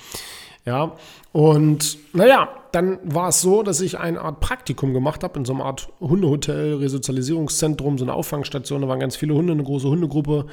Ja, 0.66 0.96
und 1.34 1.98
naja, 2.14 2.48
dann 2.72 3.00
war 3.04 3.30
es 3.30 3.42
so, 3.42 3.64
dass 3.64 3.82
ich 3.82 4.00
eine 4.00 4.22
Art 4.22 4.40
Praktikum 4.40 4.94
gemacht 4.94 5.24
habe 5.24 5.38
in 5.40 5.46
so 5.46 5.54
einer 5.54 5.66
Art 5.66 5.90
Hundehotel, 6.00 6.76
Resozialisierungszentrum, 6.76 7.98
so 7.98 8.06
eine 8.06 8.14
Auffangstation. 8.14 8.82
Da 8.82 8.88
waren 8.88 9.00
ganz 9.00 9.18
viele 9.18 9.34
Hunde, 9.34 9.54
eine 9.54 9.64
große 9.64 9.90
Hundegruppe. 9.90 10.46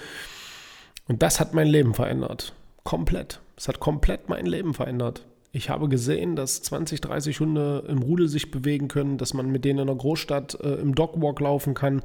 Und 1.06 1.22
das 1.22 1.38
hat 1.38 1.54
mein 1.54 1.68
Leben 1.68 1.94
verändert. 1.94 2.54
Komplett. 2.82 3.40
Es 3.56 3.68
hat 3.68 3.78
komplett 3.78 4.28
mein 4.28 4.46
Leben 4.46 4.74
verändert. 4.74 5.26
Ich 5.52 5.68
habe 5.68 5.88
gesehen, 5.88 6.36
dass 6.36 6.62
20, 6.62 7.00
30 7.00 7.40
Hunde 7.40 7.84
im 7.88 7.98
Rudel 8.02 8.28
sich 8.28 8.52
bewegen 8.52 8.86
können, 8.86 9.18
dass 9.18 9.34
man 9.34 9.50
mit 9.50 9.64
denen 9.64 9.80
in 9.80 9.86
der 9.88 9.96
Großstadt 9.96 10.58
äh, 10.60 10.74
im 10.74 10.94
Dogwalk 10.94 11.40
laufen 11.40 11.74
kann, 11.74 12.02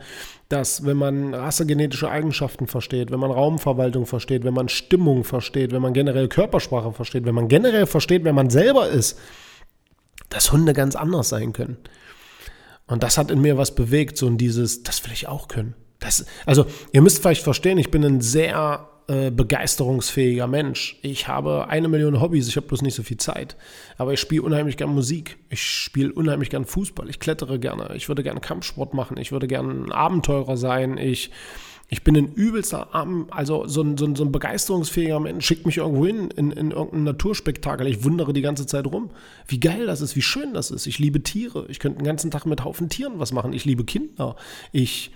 dass 0.50 0.84
wenn 0.84 0.98
man 0.98 1.36
rassegenetische 1.36 2.10
Eigenschaften 2.10 2.66
versteht, 2.66 3.12
wenn 3.12 3.20
man 3.20 3.30
Raumverwaltung 3.30 4.08
versteht, 4.08 4.44
wenn 4.44 4.56
man 4.56 4.68
Stimmung 4.68 5.24
versteht, 5.24 5.72
wenn 5.72 5.82
man 5.82 5.94
generell 5.94 6.28
Körpersprache 6.28 6.92
versteht, 6.92 7.26
wenn 7.26 7.36
man 7.36 7.48
generell 7.48 7.86
versteht, 7.86 8.24
wer 8.24 8.34
man 8.34 8.50
selber 8.50 8.90
ist, 8.90 9.20
dass 10.30 10.52
Hunde 10.52 10.74
ganz 10.74 10.96
anders 10.96 11.30
sein 11.30 11.54
können. 11.54 11.78
Und 12.88 13.04
das 13.04 13.20
hat 13.20 13.30
in 13.30 13.42
mir 13.42 13.58
was 13.58 13.76
bewegt, 13.76 14.18
so 14.18 14.26
ein 14.26 14.40
dieses, 14.40 14.82
das 14.82 15.04
will 15.06 15.14
ich 15.14 15.28
auch 15.28 15.48
können. 15.48 15.76
Das, 16.00 16.26
also, 16.48 16.66
ihr 16.92 17.02
müsst 17.02 17.22
vielleicht 17.22 17.44
verstehen, 17.44 17.78
ich 17.78 17.92
bin 17.92 18.04
ein 18.04 18.22
sehr 18.22 18.90
äh, 19.08 19.32
begeisterungsfähiger 19.32 20.48
Mensch. 20.48 20.98
Ich 21.02 21.28
habe 21.28 21.68
eine 21.68 21.88
Million 21.88 22.22
Hobbys, 22.22 22.48
ich 22.48 22.56
habe 22.58 22.68
bloß 22.68 22.82
nicht 22.82 22.96
so 22.96 23.04
viel 23.04 23.18
Zeit. 23.18 23.56
Aber 23.98 24.14
ich 24.14 24.20
spiele 24.20 24.42
unheimlich 24.42 24.78
gern 24.78 24.94
Musik. 24.94 25.38
Ich 25.50 25.62
spiele 25.62 26.12
unheimlich 26.12 26.50
gern 26.50 26.66
Fußball. 26.66 27.10
Ich 27.10 27.20
klettere 27.20 27.60
gerne. 27.60 27.96
Ich 27.96 28.08
würde 28.08 28.24
gerne 28.24 28.40
Kampfsport 28.40 28.94
machen. 28.94 29.18
Ich 29.18 29.32
würde 29.32 29.48
gerne 29.48 29.72
ein 29.72 29.92
Abenteurer 29.92 30.58
sein. 30.58 30.98
Ich 30.98 31.32
ich 31.88 32.04
bin 32.04 32.18
ein 32.18 32.34
übelster, 32.34 32.88
also 33.30 33.68
so 33.68 33.84
ein, 33.84 33.96
so 33.96 34.06
ein, 34.06 34.16
so 34.16 34.24
ein 34.24 34.32
begeisterungsfähiger 34.32 35.20
Mensch, 35.20 35.46
schickt 35.46 35.68
mich 35.68 35.78
irgendwo 35.78 36.08
hin 36.08 36.32
in, 36.36 36.50
in 36.50 36.72
irgendein 36.72 37.04
Naturspektakel. 37.04 37.86
Ich 37.86 38.04
wundere 38.04 38.34
die 38.34 38.42
ganze 38.42 38.66
Zeit 38.66 38.88
rum. 38.88 39.12
Wie 39.48 39.60
geil 39.60 39.86
das 39.86 40.02
ist, 40.02 40.16
wie 40.16 40.24
schön 40.24 40.56
das 40.56 40.72
ist. 40.72 40.88
Ich 40.88 40.98
liebe 40.98 41.22
Tiere. 41.22 41.68
Ich 41.70 41.78
könnte 41.80 42.00
den 42.00 42.06
ganzen 42.06 42.32
Tag 42.32 42.48
mit 42.48 42.64
Haufen 42.64 42.90
Tieren 42.90 43.20
was 43.20 43.32
machen. 43.32 43.54
Ich 43.54 43.66
liebe 43.66 43.84
Kinder. 43.84 44.36
Ich, 44.72 45.12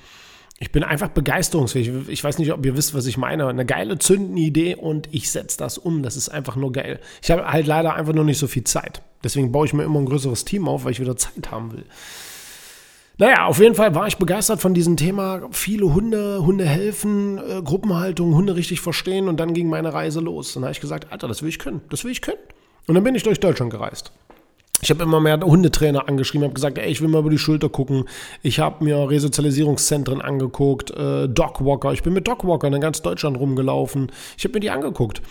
ich 0.61 0.73
bin 0.73 0.83
einfach 0.83 1.07
begeisterungsfähig. 1.09 2.09
Ich 2.09 2.23
weiß 2.23 2.37
nicht, 2.37 2.51
ob 2.51 2.65
ihr 2.65 2.75
wisst, 2.75 2.93
was 2.93 3.05
ich 3.05 3.17
meine. 3.17 3.47
Eine 3.47 3.65
geile 3.65 3.97
zündende 3.97 4.41
Idee 4.41 4.75
und 4.75 5.07
ich 5.11 5.31
setze 5.31 5.57
das 5.57 5.77
um. 5.77 6.03
Das 6.03 6.17
ist 6.17 6.27
einfach 6.27 6.57
nur 6.57 6.73
geil. 6.73 6.99
Ich 7.21 7.31
habe 7.31 7.49
halt 7.49 7.65
leider 7.65 7.95
einfach 7.95 8.13
nur 8.13 8.25
nicht 8.25 8.39
so 8.39 8.47
viel 8.47 8.65
Zeit. 8.65 9.01
Deswegen 9.23 9.53
baue 9.53 9.65
ich 9.65 9.73
mir 9.73 9.83
immer 9.83 9.99
ein 9.99 10.05
größeres 10.05 10.43
Team 10.43 10.67
auf, 10.67 10.83
weil 10.83 10.91
ich 10.91 10.99
wieder 10.99 11.15
Zeit 11.15 11.49
haben 11.49 11.71
will. 11.71 11.85
Naja, 13.17 13.45
auf 13.45 13.59
jeden 13.59 13.75
Fall 13.75 13.95
war 13.95 14.07
ich 14.07 14.17
begeistert 14.17 14.59
von 14.59 14.73
diesem 14.73 14.97
Thema. 14.97 15.47
Viele 15.51 15.93
Hunde, 15.93 16.41
Hunde 16.45 16.65
helfen, 16.65 17.37
äh, 17.37 17.61
Gruppenhaltung, 17.61 18.35
Hunde 18.35 18.55
richtig 18.55 18.81
verstehen 18.81 19.29
und 19.29 19.39
dann 19.39 19.53
ging 19.53 19.69
meine 19.69 19.93
Reise 19.93 20.19
los. 20.19 20.53
Dann 20.53 20.63
habe 20.63 20.73
ich 20.73 20.81
gesagt, 20.81 21.11
Alter, 21.11 21.29
das 21.29 21.41
will 21.41 21.49
ich 21.49 21.59
können, 21.59 21.81
das 21.89 22.03
will 22.03 22.11
ich 22.11 22.21
können. 22.21 22.39
Und 22.87 22.95
dann 22.95 23.03
bin 23.03 23.15
ich 23.15 23.23
durch 23.23 23.39
Deutschland 23.39 23.71
gereist. 23.71 24.11
Ich 24.81 24.89
habe 24.89 25.03
immer 25.03 25.19
mehr 25.19 25.39
Hundetrainer 25.39 26.07
angeschrieben, 26.07 26.45
habe 26.45 26.53
gesagt, 26.53 26.77
ey, 26.77 26.89
ich 26.89 27.01
will 27.01 27.09
mal 27.09 27.19
über 27.19 27.29
die 27.29 27.37
Schulter 27.37 27.69
gucken. 27.69 28.05
Ich 28.41 28.59
habe 28.59 28.83
mir 28.83 29.09
Resozialisierungszentren 29.09 30.21
angeguckt, 30.21 30.91
äh, 30.91 31.27
Dogwalker. 31.27 31.91
Ich 31.91 32.03
bin 32.03 32.13
mit 32.13 32.27
Dogwalkern 32.27 32.73
in 32.73 32.81
ganz 32.81 33.01
Deutschland 33.01 33.37
rumgelaufen. 33.37 34.11
Ich 34.37 34.43
habe 34.45 34.53
mir 34.53 34.59
die 34.61 34.69
angeguckt. 34.69 35.21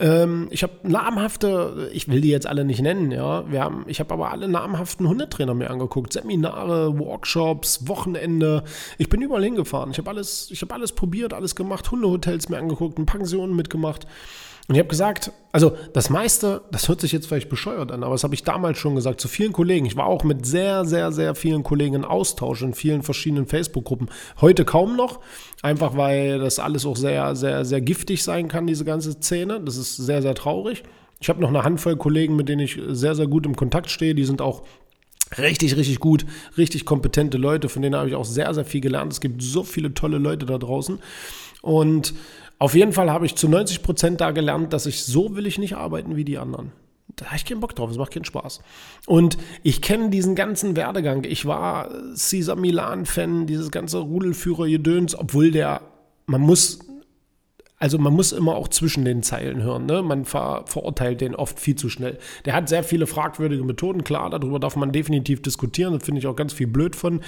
Ähm, 0.00 0.48
ich 0.50 0.62
habe 0.62 0.72
namhafte, 0.82 1.90
ich 1.92 2.08
will 2.08 2.20
die 2.20 2.30
jetzt 2.30 2.46
alle 2.46 2.64
nicht 2.64 2.80
nennen, 2.80 3.12
ja. 3.12 3.48
Wir 3.50 3.62
haben, 3.62 3.84
ich 3.86 4.00
habe 4.00 4.12
aber 4.12 4.32
alle 4.32 4.48
namhaften 4.48 5.06
Hundetrainer 5.06 5.54
mir 5.54 5.70
angeguckt. 5.70 6.12
Seminare, 6.12 6.98
Workshops, 6.98 7.86
Wochenende. 7.86 8.64
Ich 8.98 9.08
bin 9.08 9.22
überall 9.22 9.44
hingefahren. 9.44 9.92
Ich 9.92 9.98
habe 9.98 10.10
alles, 10.10 10.48
ich 10.50 10.62
habe 10.62 10.74
alles 10.74 10.92
probiert, 10.92 11.32
alles 11.32 11.54
gemacht, 11.54 11.90
Hundehotels 11.90 12.48
mir 12.48 12.58
angeguckt, 12.58 13.04
Pensionen 13.06 13.54
mitgemacht. 13.54 14.06
Und 14.66 14.76
ich 14.76 14.78
habe 14.78 14.88
gesagt, 14.88 15.30
also 15.52 15.76
das 15.92 16.08
meiste, 16.08 16.62
das 16.70 16.88
hört 16.88 17.00
sich 17.00 17.12
jetzt 17.12 17.26
vielleicht 17.26 17.50
bescheuert 17.50 17.92
an, 17.92 18.02
aber 18.02 18.14
das 18.14 18.24
habe 18.24 18.34
ich 18.34 18.44
damals 18.44 18.78
schon 18.78 18.94
gesagt 18.94 19.20
zu 19.20 19.28
vielen 19.28 19.52
Kollegen. 19.52 19.84
Ich 19.84 19.96
war 19.96 20.06
auch 20.06 20.24
mit 20.24 20.46
sehr, 20.46 20.86
sehr, 20.86 21.12
sehr 21.12 21.34
vielen 21.34 21.62
Kollegen 21.62 21.96
in 21.96 22.04
Austausch 22.04 22.62
in 22.62 22.72
vielen 22.72 23.02
verschiedenen 23.02 23.46
Facebook-Gruppen. 23.46 24.08
Heute 24.40 24.64
kaum 24.64 24.96
noch, 24.96 25.20
einfach 25.60 25.98
weil 25.98 26.38
das 26.38 26.58
alles 26.58 26.86
auch 26.86 26.96
sehr, 26.96 27.36
sehr, 27.36 27.66
sehr 27.66 27.82
giftig 27.82 28.22
sein 28.22 28.48
kann, 28.48 28.66
diese 28.66 28.86
ganze 28.86 29.12
Szene. 29.12 29.60
Das 29.60 29.76
ist 29.76 29.96
sehr, 29.96 30.22
sehr 30.22 30.34
traurig. 30.34 30.82
Ich 31.20 31.28
habe 31.28 31.42
noch 31.42 31.50
eine 31.50 31.62
Handvoll 31.62 31.96
Kollegen, 31.96 32.34
mit 32.34 32.48
denen 32.48 32.60
ich 32.60 32.80
sehr, 32.88 33.14
sehr 33.14 33.26
gut 33.26 33.44
im 33.44 33.56
Kontakt 33.56 33.90
stehe. 33.90 34.14
Die 34.14 34.24
sind 34.24 34.40
auch 34.40 34.62
richtig, 35.36 35.76
richtig 35.76 36.00
gut, 36.00 36.24
richtig 36.56 36.86
kompetente 36.86 37.36
Leute. 37.36 37.68
Von 37.68 37.82
denen 37.82 37.96
habe 37.96 38.08
ich 38.08 38.14
auch 38.14 38.24
sehr, 38.24 38.52
sehr 38.54 38.64
viel 38.64 38.80
gelernt. 38.80 39.12
Es 39.12 39.20
gibt 39.20 39.42
so 39.42 39.62
viele 39.62 39.92
tolle 39.92 40.18
Leute 40.18 40.46
da 40.46 40.56
draußen. 40.56 40.98
Und 41.62 42.14
auf 42.58 42.74
jeden 42.74 42.92
Fall 42.92 43.10
habe 43.10 43.26
ich 43.26 43.34
zu 43.34 43.48
90 43.48 43.82
Prozent 43.82 44.20
da 44.20 44.30
gelernt, 44.30 44.72
dass 44.72 44.86
ich 44.86 45.04
so 45.04 45.36
will 45.36 45.46
ich 45.46 45.58
nicht 45.58 45.76
arbeiten 45.76 46.16
wie 46.16 46.24
die 46.24 46.38
anderen. 46.38 46.72
Da 47.16 47.26
habe 47.26 47.36
ich 47.36 47.44
keinen 47.44 47.60
Bock 47.60 47.74
drauf, 47.74 47.90
es 47.90 47.98
macht 47.98 48.12
keinen 48.12 48.24
Spaß. 48.24 48.60
Und 49.06 49.36
ich 49.62 49.82
kenne 49.82 50.10
diesen 50.10 50.34
ganzen 50.34 50.74
Werdegang. 50.74 51.24
Ich 51.24 51.46
war 51.46 51.90
Caesar 52.16 52.56
Milan-Fan, 52.56 53.46
dieses 53.46 53.70
ganze 53.70 53.98
Rudelführer-Gedöns, 53.98 55.16
obwohl 55.16 55.50
der, 55.50 55.82
man 56.26 56.40
muss 56.40 56.80
also 57.84 57.98
man 57.98 58.14
muss 58.14 58.32
immer 58.32 58.54
auch 58.54 58.68
zwischen 58.68 59.04
den 59.04 59.22
Zeilen 59.22 59.62
hören. 59.62 59.84
Ne? 59.84 60.00
Man 60.02 60.24
ver 60.24 60.64
verurteilt 60.66 61.20
den 61.20 61.34
oft 61.34 61.60
viel 61.60 61.74
zu 61.74 61.90
schnell. 61.90 62.18
Der 62.46 62.54
hat 62.54 62.68
sehr 62.68 62.82
viele 62.82 63.06
fragwürdige 63.06 63.62
Methoden, 63.62 64.04
klar, 64.04 64.30
darüber 64.30 64.58
darf 64.58 64.76
man 64.76 64.90
definitiv 64.90 65.42
diskutieren. 65.42 65.92
Da 65.92 65.98
finde 65.98 66.20
ich 66.20 66.26
auch 66.26 66.34
ganz 66.34 66.54
viel 66.54 66.66
blöd 66.66 66.96
von 66.96 67.20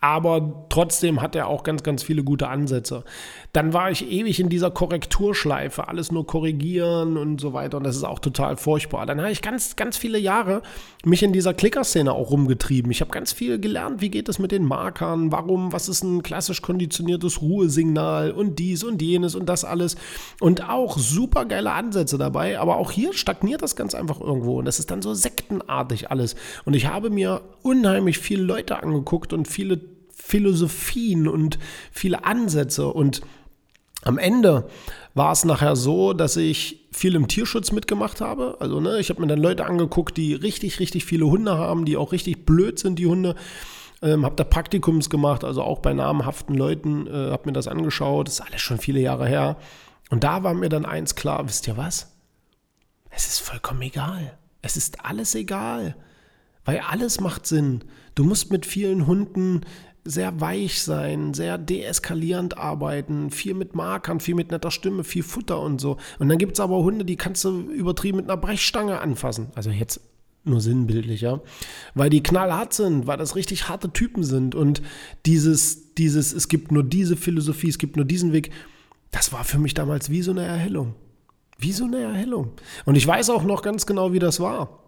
aber 0.00 0.66
trotzdem 0.68 1.20
hat 1.20 1.34
er 1.34 1.48
auch 1.48 1.64
ganz, 1.64 1.82
ganz 1.82 2.04
viele 2.04 2.22
gute 2.22 2.48
Ansätze. 2.48 3.04
Dann 3.52 3.72
war 3.72 3.90
ich 3.90 4.08
ewig 4.08 4.38
in 4.38 4.48
dieser 4.48 4.70
Korrekturschleife, 4.70 5.88
alles 5.88 6.12
nur 6.12 6.26
korrigieren 6.26 7.16
und 7.16 7.40
so 7.40 7.52
weiter 7.52 7.78
und 7.78 7.84
das 7.84 7.96
ist 7.96 8.04
auch 8.04 8.20
total 8.20 8.56
furchtbar. 8.56 9.06
Dann 9.06 9.20
habe 9.20 9.32
ich 9.32 9.42
ganz, 9.42 9.74
ganz 9.74 9.96
viele 9.96 10.18
Jahre 10.18 10.62
mich 11.04 11.22
in 11.22 11.32
dieser 11.32 11.52
Klickerszene 11.52 12.12
auch 12.12 12.30
rumgetrieben. 12.30 12.92
Ich 12.92 13.00
habe 13.00 13.10
ganz 13.10 13.32
viel 13.32 13.58
gelernt, 13.58 14.00
wie 14.00 14.10
geht 14.10 14.28
es 14.28 14.38
mit 14.38 14.52
den 14.52 14.64
Markern, 14.64 15.32
warum, 15.32 15.72
was 15.72 15.88
ist 15.88 16.04
ein 16.04 16.22
klassisch 16.22 16.62
konditioniertes 16.62 17.40
Ruhesignal 17.42 18.30
und 18.30 18.58
dies 18.58 18.84
und 18.84 19.02
jenes 19.02 19.34
und 19.34 19.48
das 19.48 19.64
alles 19.64 19.96
und 20.40 20.68
auch 20.68 20.96
super 20.96 21.44
geile 21.44 21.72
Ansätze 21.72 22.18
dabei, 22.18 22.60
aber 22.60 22.76
auch 22.76 22.92
hier 22.92 23.12
stagniert 23.14 23.62
das 23.62 23.74
ganz 23.74 23.94
einfach 23.94 24.20
irgendwo 24.20 24.58
und 24.60 24.64
das 24.64 24.78
ist 24.78 24.92
dann 24.92 25.02
so 25.02 25.14
sektenartig 25.14 26.10
alles 26.10 26.36
und 26.64 26.74
ich 26.74 26.86
habe 26.86 27.10
mir 27.10 27.40
unheimlich 27.62 28.18
viele 28.18 28.42
Leute 28.42 28.80
angeguckt 28.82 29.32
und 29.32 29.48
viele 29.48 29.87
Philosophien 30.20 31.28
und 31.28 31.58
viele 31.92 32.24
Ansätze. 32.24 32.88
Und 32.88 33.22
am 34.02 34.18
Ende 34.18 34.68
war 35.14 35.32
es 35.32 35.44
nachher 35.44 35.76
so, 35.76 36.12
dass 36.12 36.36
ich 36.36 36.86
viel 36.92 37.14
im 37.14 37.28
Tierschutz 37.28 37.72
mitgemacht 37.72 38.20
habe. 38.20 38.56
Also 38.60 38.80
ne, 38.80 38.98
ich 38.98 39.10
habe 39.10 39.20
mir 39.20 39.26
dann 39.26 39.40
Leute 39.40 39.64
angeguckt, 39.64 40.16
die 40.16 40.34
richtig, 40.34 40.80
richtig 40.80 41.04
viele 41.04 41.26
Hunde 41.26 41.56
haben, 41.56 41.84
die 41.84 41.96
auch 41.96 42.12
richtig 42.12 42.44
blöd 42.44 42.78
sind, 42.78 42.98
die 42.98 43.06
Hunde. 43.06 43.34
Ähm, 44.00 44.24
habe 44.24 44.36
da 44.36 44.44
Praktikums 44.44 45.10
gemacht, 45.10 45.42
also 45.42 45.62
auch 45.62 45.80
bei 45.80 45.92
namhaften 45.92 46.54
Leuten, 46.54 47.08
äh, 47.08 47.30
habe 47.32 47.46
mir 47.46 47.52
das 47.52 47.66
angeschaut. 47.66 48.28
Das 48.28 48.34
ist 48.34 48.40
alles 48.40 48.60
schon 48.60 48.78
viele 48.78 49.00
Jahre 49.00 49.26
her. 49.26 49.56
Und 50.10 50.24
da 50.24 50.44
war 50.44 50.54
mir 50.54 50.68
dann 50.68 50.84
eins 50.84 51.14
klar, 51.14 51.46
wisst 51.48 51.66
ihr 51.66 51.76
was? 51.76 52.14
Es 53.10 53.26
ist 53.26 53.40
vollkommen 53.40 53.82
egal. 53.82 54.38
Es 54.62 54.76
ist 54.76 55.04
alles 55.04 55.34
egal. 55.34 55.96
Weil 56.64 56.80
alles 56.80 57.20
macht 57.20 57.46
Sinn. 57.46 57.82
Du 58.14 58.24
musst 58.24 58.52
mit 58.52 58.66
vielen 58.66 59.06
Hunden 59.06 59.62
sehr 60.08 60.40
weich 60.40 60.82
sein, 60.82 61.34
sehr 61.34 61.58
deeskalierend 61.58 62.56
arbeiten, 62.56 63.30
viel 63.30 63.54
mit 63.54 63.74
Markern, 63.74 64.20
viel 64.20 64.34
mit 64.34 64.50
netter 64.50 64.70
Stimme, 64.70 65.04
viel 65.04 65.22
Futter 65.22 65.60
und 65.60 65.80
so. 65.80 65.98
Und 66.18 66.28
dann 66.30 66.38
gibt 66.38 66.54
es 66.54 66.60
aber 66.60 66.78
Hunde, 66.78 67.04
die 67.04 67.16
kannst 67.16 67.44
du 67.44 67.70
übertrieben 67.70 68.16
mit 68.16 68.30
einer 68.30 68.40
Brechstange 68.40 69.00
anfassen. 69.00 69.48
Also 69.54 69.70
jetzt 69.70 70.00
nur 70.44 70.60
sinnbildlicher, 70.62 71.42
weil 71.94 72.08
die 72.08 72.22
knallhart 72.22 72.72
sind, 72.72 73.06
weil 73.06 73.18
das 73.18 73.36
richtig 73.36 73.68
harte 73.68 73.92
Typen 73.92 74.24
sind 74.24 74.54
und 74.54 74.80
dieses, 75.26 75.94
dieses, 75.94 76.32
es 76.32 76.48
gibt 76.48 76.72
nur 76.72 76.84
diese 76.84 77.16
Philosophie, 77.16 77.68
es 77.68 77.78
gibt 77.78 77.96
nur 77.96 78.06
diesen 78.06 78.32
Weg, 78.32 78.50
das 79.10 79.32
war 79.32 79.44
für 79.44 79.58
mich 79.58 79.74
damals 79.74 80.10
wie 80.10 80.22
so 80.22 80.30
eine 80.30 80.44
Erhellung. 80.44 80.94
Wie 81.58 81.72
so 81.72 81.84
eine 81.84 81.98
Erhellung. 81.98 82.52
Und 82.86 82.94
ich 82.94 83.06
weiß 83.06 83.30
auch 83.30 83.42
noch 83.42 83.62
ganz 83.62 83.84
genau, 83.84 84.12
wie 84.12 84.20
das 84.20 84.40
war. 84.40 84.84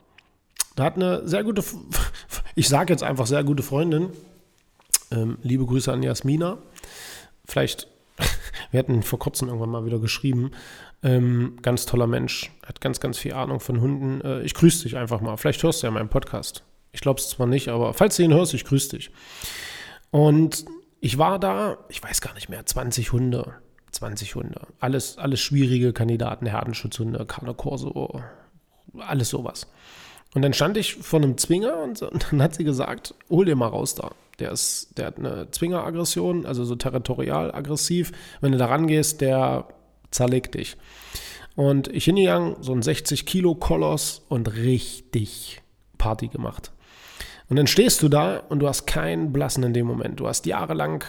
Da 0.76 0.84
hat 0.84 0.96
eine 0.96 1.28
sehr 1.28 1.44
gute, 1.44 1.62
ich 2.54 2.68
sage 2.68 2.92
jetzt 2.92 3.02
einfach 3.02 3.26
sehr 3.26 3.44
gute 3.44 3.62
Freundin, 3.62 4.10
ähm, 5.10 5.38
liebe 5.42 5.66
Grüße 5.66 5.92
an 5.92 6.02
Jasmina. 6.02 6.58
Vielleicht, 7.44 7.88
wir 8.70 8.78
hatten 8.78 9.02
vor 9.02 9.18
kurzem 9.18 9.48
irgendwann 9.48 9.70
mal 9.70 9.84
wieder 9.84 9.98
geschrieben. 9.98 10.52
Ähm, 11.02 11.56
ganz 11.62 11.86
toller 11.86 12.06
Mensch, 12.06 12.50
hat 12.66 12.80
ganz, 12.80 13.00
ganz 13.00 13.18
viel 13.18 13.32
Ahnung 13.32 13.60
von 13.60 13.80
Hunden. 13.80 14.20
Äh, 14.20 14.42
ich 14.42 14.54
grüße 14.54 14.84
dich 14.84 14.96
einfach 14.96 15.20
mal. 15.20 15.36
Vielleicht 15.36 15.62
hörst 15.62 15.82
du 15.82 15.86
ja 15.86 15.90
meinen 15.90 16.10
Podcast. 16.10 16.62
Ich 16.92 17.00
glaube 17.00 17.20
es 17.20 17.30
zwar 17.30 17.46
nicht, 17.46 17.68
aber 17.68 17.94
falls 17.94 18.16
du 18.16 18.22
ihn 18.22 18.34
hörst, 18.34 18.52
ich 18.54 18.64
grüße 18.64 18.96
dich. 18.96 19.10
Und 20.10 20.64
ich 21.00 21.18
war 21.18 21.38
da, 21.38 21.78
ich 21.88 22.02
weiß 22.02 22.20
gar 22.20 22.34
nicht 22.34 22.48
mehr, 22.48 22.64
20 22.64 23.12
Hunde. 23.12 23.54
20 23.92 24.34
Hunde. 24.34 24.60
Alles, 24.78 25.18
alles 25.18 25.40
schwierige 25.40 25.92
Kandidaten, 25.92 26.46
Herdenschutzhunde, 26.46 27.24
Carne 27.26 27.54
Corso, 27.54 28.22
alles 28.98 29.30
sowas. 29.30 29.66
Und 30.34 30.42
dann 30.42 30.52
stand 30.52 30.76
ich 30.76 30.94
vor 30.94 31.20
einem 31.20 31.38
Zwinger 31.38 31.76
und, 31.82 32.02
und 32.02 32.26
dann 32.30 32.42
hat 32.42 32.54
sie 32.54 32.64
gesagt, 32.64 33.14
hol 33.28 33.44
dir 33.44 33.56
mal 33.56 33.66
raus 33.66 33.94
da. 33.94 34.12
Der, 34.40 34.52
ist, 34.52 34.98
der 34.98 35.06
hat 35.06 35.18
eine 35.18 35.50
Zwingeraggression, 35.50 36.46
also 36.46 36.64
so 36.64 36.74
territorial 36.74 37.54
aggressiv. 37.54 38.12
Wenn 38.40 38.52
du 38.52 38.58
da 38.58 38.66
rangehst, 38.66 39.20
der 39.20 39.68
zerlegt 40.10 40.54
dich. 40.54 40.76
Und 41.56 41.88
ich 41.88 42.04
hingegangen, 42.04 42.56
so 42.60 42.72
ein 42.72 42.82
60 42.82 43.26
Kilo 43.26 43.54
Koloss 43.54 44.22
und 44.28 44.54
richtig 44.54 45.62
Party 45.98 46.28
gemacht. 46.28 46.72
Und 47.48 47.56
dann 47.56 47.66
stehst 47.66 48.02
du 48.02 48.08
da 48.08 48.38
und 48.38 48.60
du 48.60 48.68
hast 48.68 48.86
keinen 48.86 49.32
Blassen 49.32 49.64
in 49.64 49.74
dem 49.74 49.86
Moment. 49.86 50.20
Du 50.20 50.28
hast 50.28 50.46
jahrelang 50.46 51.04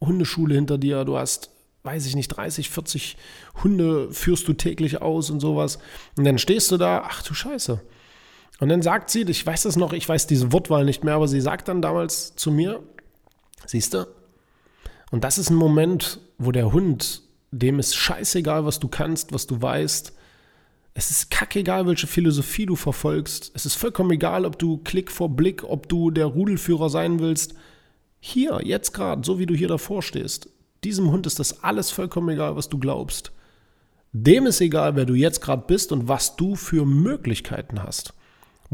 Hundeschule 0.00 0.54
hinter 0.54 0.78
dir, 0.78 1.04
du 1.04 1.16
hast, 1.16 1.50
weiß 1.82 2.06
ich 2.06 2.14
nicht, 2.14 2.28
30, 2.28 2.68
40 2.70 3.16
Hunde 3.62 4.12
führst 4.12 4.46
du 4.46 4.52
täglich 4.52 5.00
aus 5.00 5.30
und 5.30 5.40
sowas. 5.40 5.78
Und 6.16 6.24
dann 6.24 6.38
stehst 6.38 6.70
du 6.70 6.76
da, 6.76 7.04
ach 7.06 7.22
du 7.22 7.34
Scheiße. 7.34 7.80
Und 8.60 8.68
dann 8.68 8.82
sagt 8.82 9.10
sie, 9.10 9.22
ich 9.22 9.44
weiß 9.44 9.62
das 9.62 9.76
noch, 9.76 9.92
ich 9.92 10.08
weiß 10.08 10.26
diese 10.26 10.52
Wortwahl 10.52 10.84
nicht 10.84 11.04
mehr, 11.04 11.14
aber 11.14 11.26
sie 11.28 11.40
sagt 11.40 11.68
dann 11.68 11.82
damals 11.82 12.36
zu 12.36 12.50
mir, 12.52 12.82
siehst 13.66 13.94
du, 13.94 14.06
und 15.10 15.24
das 15.24 15.36
ist 15.38 15.50
ein 15.50 15.56
Moment, 15.56 16.20
wo 16.38 16.52
der 16.52 16.72
Hund, 16.72 17.22
dem 17.50 17.78
ist 17.78 17.94
scheißegal, 17.96 18.64
was 18.64 18.80
du 18.80 18.88
kannst, 18.88 19.32
was 19.32 19.46
du 19.46 19.60
weißt, 19.60 20.12
Es 20.94 21.10
ist 21.10 21.30
kackegal, 21.30 21.86
welche 21.86 22.06
Philosophie 22.06 22.66
du 22.66 22.76
verfolgst. 22.76 23.50
Es 23.54 23.64
ist 23.64 23.76
vollkommen 23.76 24.10
egal, 24.10 24.44
ob 24.44 24.58
du 24.58 24.78
Klick 24.78 25.10
vor 25.10 25.30
Blick, 25.30 25.64
ob 25.64 25.88
du 25.88 26.10
der 26.10 26.26
Rudelführer 26.26 26.90
sein 26.90 27.18
willst. 27.18 27.54
Hier, 28.20 28.60
jetzt 28.62 28.92
gerade, 28.92 29.24
so 29.24 29.38
wie 29.38 29.46
du 29.46 29.54
hier 29.54 29.68
davor 29.68 30.02
stehst. 30.02 30.50
Diesem 30.84 31.10
Hund 31.10 31.26
ist 31.26 31.38
das 31.38 31.62
alles 31.62 31.90
vollkommen 31.90 32.28
egal, 32.28 32.56
was 32.56 32.68
du 32.68 32.78
glaubst. 32.78 33.32
Dem 34.12 34.46
ist 34.46 34.60
egal, 34.60 34.94
wer 34.94 35.06
du 35.06 35.14
jetzt 35.14 35.40
gerade 35.40 35.64
bist 35.66 35.92
und 35.92 36.08
was 36.08 36.36
du 36.36 36.56
für 36.56 36.84
Möglichkeiten 36.84 37.82
hast. 37.82 38.12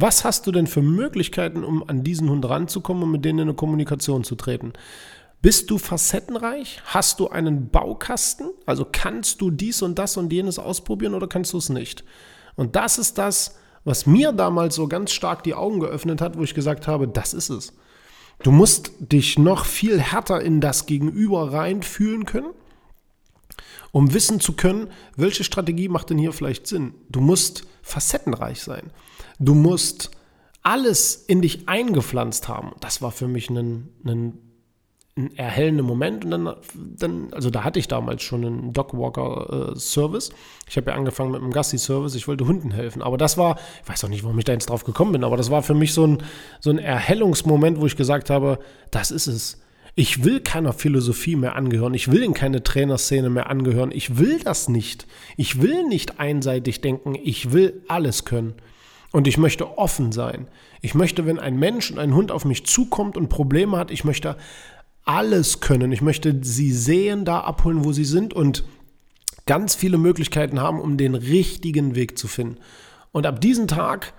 Was 0.00 0.23
hast 0.23 0.47
du 0.47 0.52
denn 0.52 0.69
für 0.69 0.81
Möglichkeiten, 0.81 1.64
um 1.64 1.83
an 1.88 2.05
diesen 2.05 2.31
Hund 2.31 2.49
ranzukommen 2.49 3.02
und 3.02 3.11
mit 3.11 3.25
denen 3.25 3.40
in 3.40 3.49
eine 3.49 3.55
Kommunikation 3.55 4.23
zu 4.23 4.37
treten? 4.37 4.75
Bist 5.43 5.73
du 5.73 5.78
facettenreich? 5.78 6.81
Hast 6.85 7.19
du 7.19 7.31
einen 7.31 7.69
Baukasten? 7.69 8.50
Also 8.64 8.87
kannst 8.90 9.40
du 9.40 9.50
dies 9.50 9.83
und 9.83 9.99
das 9.99 10.17
und 10.17 10.33
jenes 10.33 10.61
ausprobieren 10.61 11.14
oder 11.14 11.26
kannst 11.26 11.52
du 11.52 11.59
es 11.59 11.69
nicht? 11.69 12.05
Und 12.55 12.76
das 12.76 12.99
ist 12.99 13.19
das, 13.19 13.57
was 13.83 14.07
mir 14.07 14.31
damals 14.31 14.76
so 14.76 14.87
ganz 14.87 15.11
stark 15.11 15.43
die 15.43 15.55
Augen 15.55 15.81
geöffnet 15.81 16.21
hat, 16.21 16.38
wo 16.38 16.45
ich 16.45 16.55
gesagt 16.55 16.87
habe, 16.87 17.09
das 17.09 17.35
ist 17.35 17.50
es. 17.50 17.73
Du 18.45 18.52
musst 18.52 18.93
dich 19.00 19.37
noch 19.37 19.64
viel 19.64 20.00
härter 20.00 20.40
in 20.40 20.61
das 20.61 20.87
Gegenüber 20.87 21.52
reinfühlen 21.52 22.25
können, 22.25 22.52
um 23.90 24.14
wissen 24.14 24.38
zu 24.38 24.52
können, 24.52 24.93
welche 25.17 25.43
Strategie 25.43 25.88
macht 25.88 26.11
denn 26.11 26.19
hier 26.19 26.33
vielleicht 26.33 26.69
Sinn. 26.69 26.95
Du 27.09 27.21
musst 27.21 27.67
facettenreich 27.83 28.62
sein. 28.62 28.93
Du 29.38 29.54
musst 29.54 30.11
alles 30.62 31.14
in 31.14 31.42
dich 31.42 31.68
eingepflanzt 31.68 32.49
haben. 32.49 32.73
Das 32.80 33.00
war 33.02 33.11
für 33.11 33.28
mich 33.28 33.50
ein, 33.50 33.88
ein 34.04 34.38
ein 35.18 35.37
erhellender 35.37 35.83
Moment 35.83 36.25
und 36.25 36.30
dann, 36.30 36.54
dann, 36.75 37.33
also 37.33 37.50
da 37.50 37.64
hatte 37.64 37.80
ich 37.80 37.88
damals 37.88 38.23
schon 38.23 38.45
einen 38.45 38.73
Dogwalker-Service. 38.73 40.28
Äh, 40.28 40.35
ich 40.68 40.76
habe 40.76 40.90
ja 40.90 40.97
angefangen 40.97 41.33
mit 41.33 41.42
einem 41.42 41.50
Gassi-Service, 41.50 42.14
ich 42.14 42.28
wollte 42.28 42.47
Hunden 42.47 42.71
helfen. 42.71 43.02
Aber 43.02 43.18
das 43.18 43.37
war, 43.37 43.59
ich 43.83 43.88
weiß 43.88 44.04
auch 44.04 44.09
nicht, 44.09 44.23
warum 44.23 44.38
ich 44.38 44.45
da 44.45 44.52
jetzt 44.52 44.71
drauf 44.71 44.85
gekommen 44.85 45.12
bin, 45.12 45.25
aber 45.25 45.37
das 45.37 45.50
war 45.50 45.62
für 45.62 45.75
mich 45.75 45.92
so 45.92 46.07
ein, 46.07 46.23
so 46.61 46.71
ein 46.71 46.78
Erhellungsmoment, 46.78 47.80
wo 47.80 47.87
ich 47.87 47.97
gesagt 47.97 48.30
habe, 48.30 48.61
das 48.92 49.11
ist 49.11 49.26
es. 49.26 49.61
Ich 49.97 50.23
will 50.23 50.38
keiner 50.38 50.73
Philosophie 50.73 51.35
mehr 51.35 51.57
angehören. 51.57 51.95
Ich 51.95 52.12
will 52.12 52.23
in 52.23 52.33
keine 52.33 52.62
Trainerszene 52.62 53.30
mehr 53.30 53.50
angehören. 53.50 53.90
Ich 53.90 54.18
will 54.18 54.38
das 54.38 54.68
nicht. 54.68 55.09
Ich 55.37 55.61
will 55.61 55.83
nicht 55.88 56.21
einseitig 56.21 56.80
denken. 56.80 57.16
Ich 57.16 57.50
will 57.50 57.83
alles 57.88 58.25
können. 58.25 58.54
Und 59.10 59.26
ich 59.26 59.38
möchte 59.38 59.78
offen 59.78 60.12
sein. 60.12 60.48
Ich 60.82 60.94
möchte, 60.94 61.24
wenn 61.26 61.38
ein 61.38 61.58
Mensch 61.58 61.90
und 61.90 61.98
ein 61.98 62.14
Hund 62.14 62.30
auf 62.30 62.44
mich 62.44 62.66
zukommt 62.66 63.16
und 63.16 63.28
Probleme 63.28 63.78
hat, 63.78 63.90
ich 63.90 64.04
möchte 64.04 64.36
alles 65.04 65.60
können. 65.60 65.90
Ich 65.92 66.02
möchte 66.02 66.38
sie 66.42 66.72
sehen, 66.72 67.24
da 67.24 67.40
abholen, 67.40 67.84
wo 67.84 67.92
sie 67.92 68.04
sind 68.04 68.34
und 68.34 68.64
ganz 69.46 69.74
viele 69.74 69.96
Möglichkeiten 69.96 70.60
haben, 70.60 70.80
um 70.80 70.98
den 70.98 71.14
richtigen 71.14 71.94
Weg 71.94 72.18
zu 72.18 72.28
finden. 72.28 72.58
Und 73.12 73.26
ab 73.26 73.40
diesem 73.40 73.66
Tag 73.66 74.12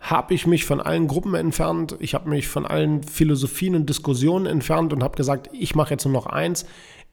habe 0.00 0.32
ich 0.32 0.46
mich 0.46 0.64
von 0.64 0.80
allen 0.80 1.06
Gruppen 1.06 1.34
entfernt, 1.34 1.94
ich 2.00 2.14
habe 2.14 2.30
mich 2.30 2.48
von 2.48 2.64
allen 2.64 3.02
Philosophien 3.02 3.74
und 3.74 3.90
Diskussionen 3.90 4.46
entfernt 4.46 4.94
und 4.94 5.02
habe 5.02 5.16
gesagt, 5.16 5.50
ich 5.52 5.74
mache 5.74 5.90
jetzt 5.90 6.04
nur 6.04 6.14
noch 6.14 6.24
eins, 6.24 6.64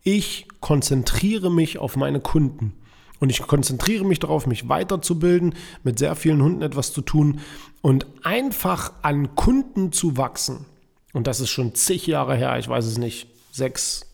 ich 0.04 0.48
konzentriere 0.62 1.52
mich 1.52 1.80
auf 1.80 1.98
meine 1.98 2.22
Kunden. 2.22 2.74
Und 3.20 3.30
ich 3.30 3.42
konzentriere 3.42 4.06
mich 4.06 4.20
darauf, 4.20 4.46
mich 4.46 4.70
weiterzubilden, 4.70 5.56
mit 5.84 6.00
sehr 6.00 6.16
vielen 6.16 6.42
Hunden 6.42 6.62
etwas 6.62 6.94
zu 6.94 7.02
tun 7.02 7.40
und 7.82 8.06
einfach 8.24 8.94
an 9.02 9.36
Kunden 9.36 9.92
zu 9.92 10.18
wachsen. 10.18 10.66
Und 11.14 11.28
das 11.28 11.40
ist 11.40 11.50
schon 11.50 11.74
zig 11.74 12.06
Jahre 12.06 12.36
her, 12.36 12.58
ich 12.60 12.68
weiß 12.68 12.86
es 12.86 12.98
nicht, 12.98 13.28
sechs 13.52 14.06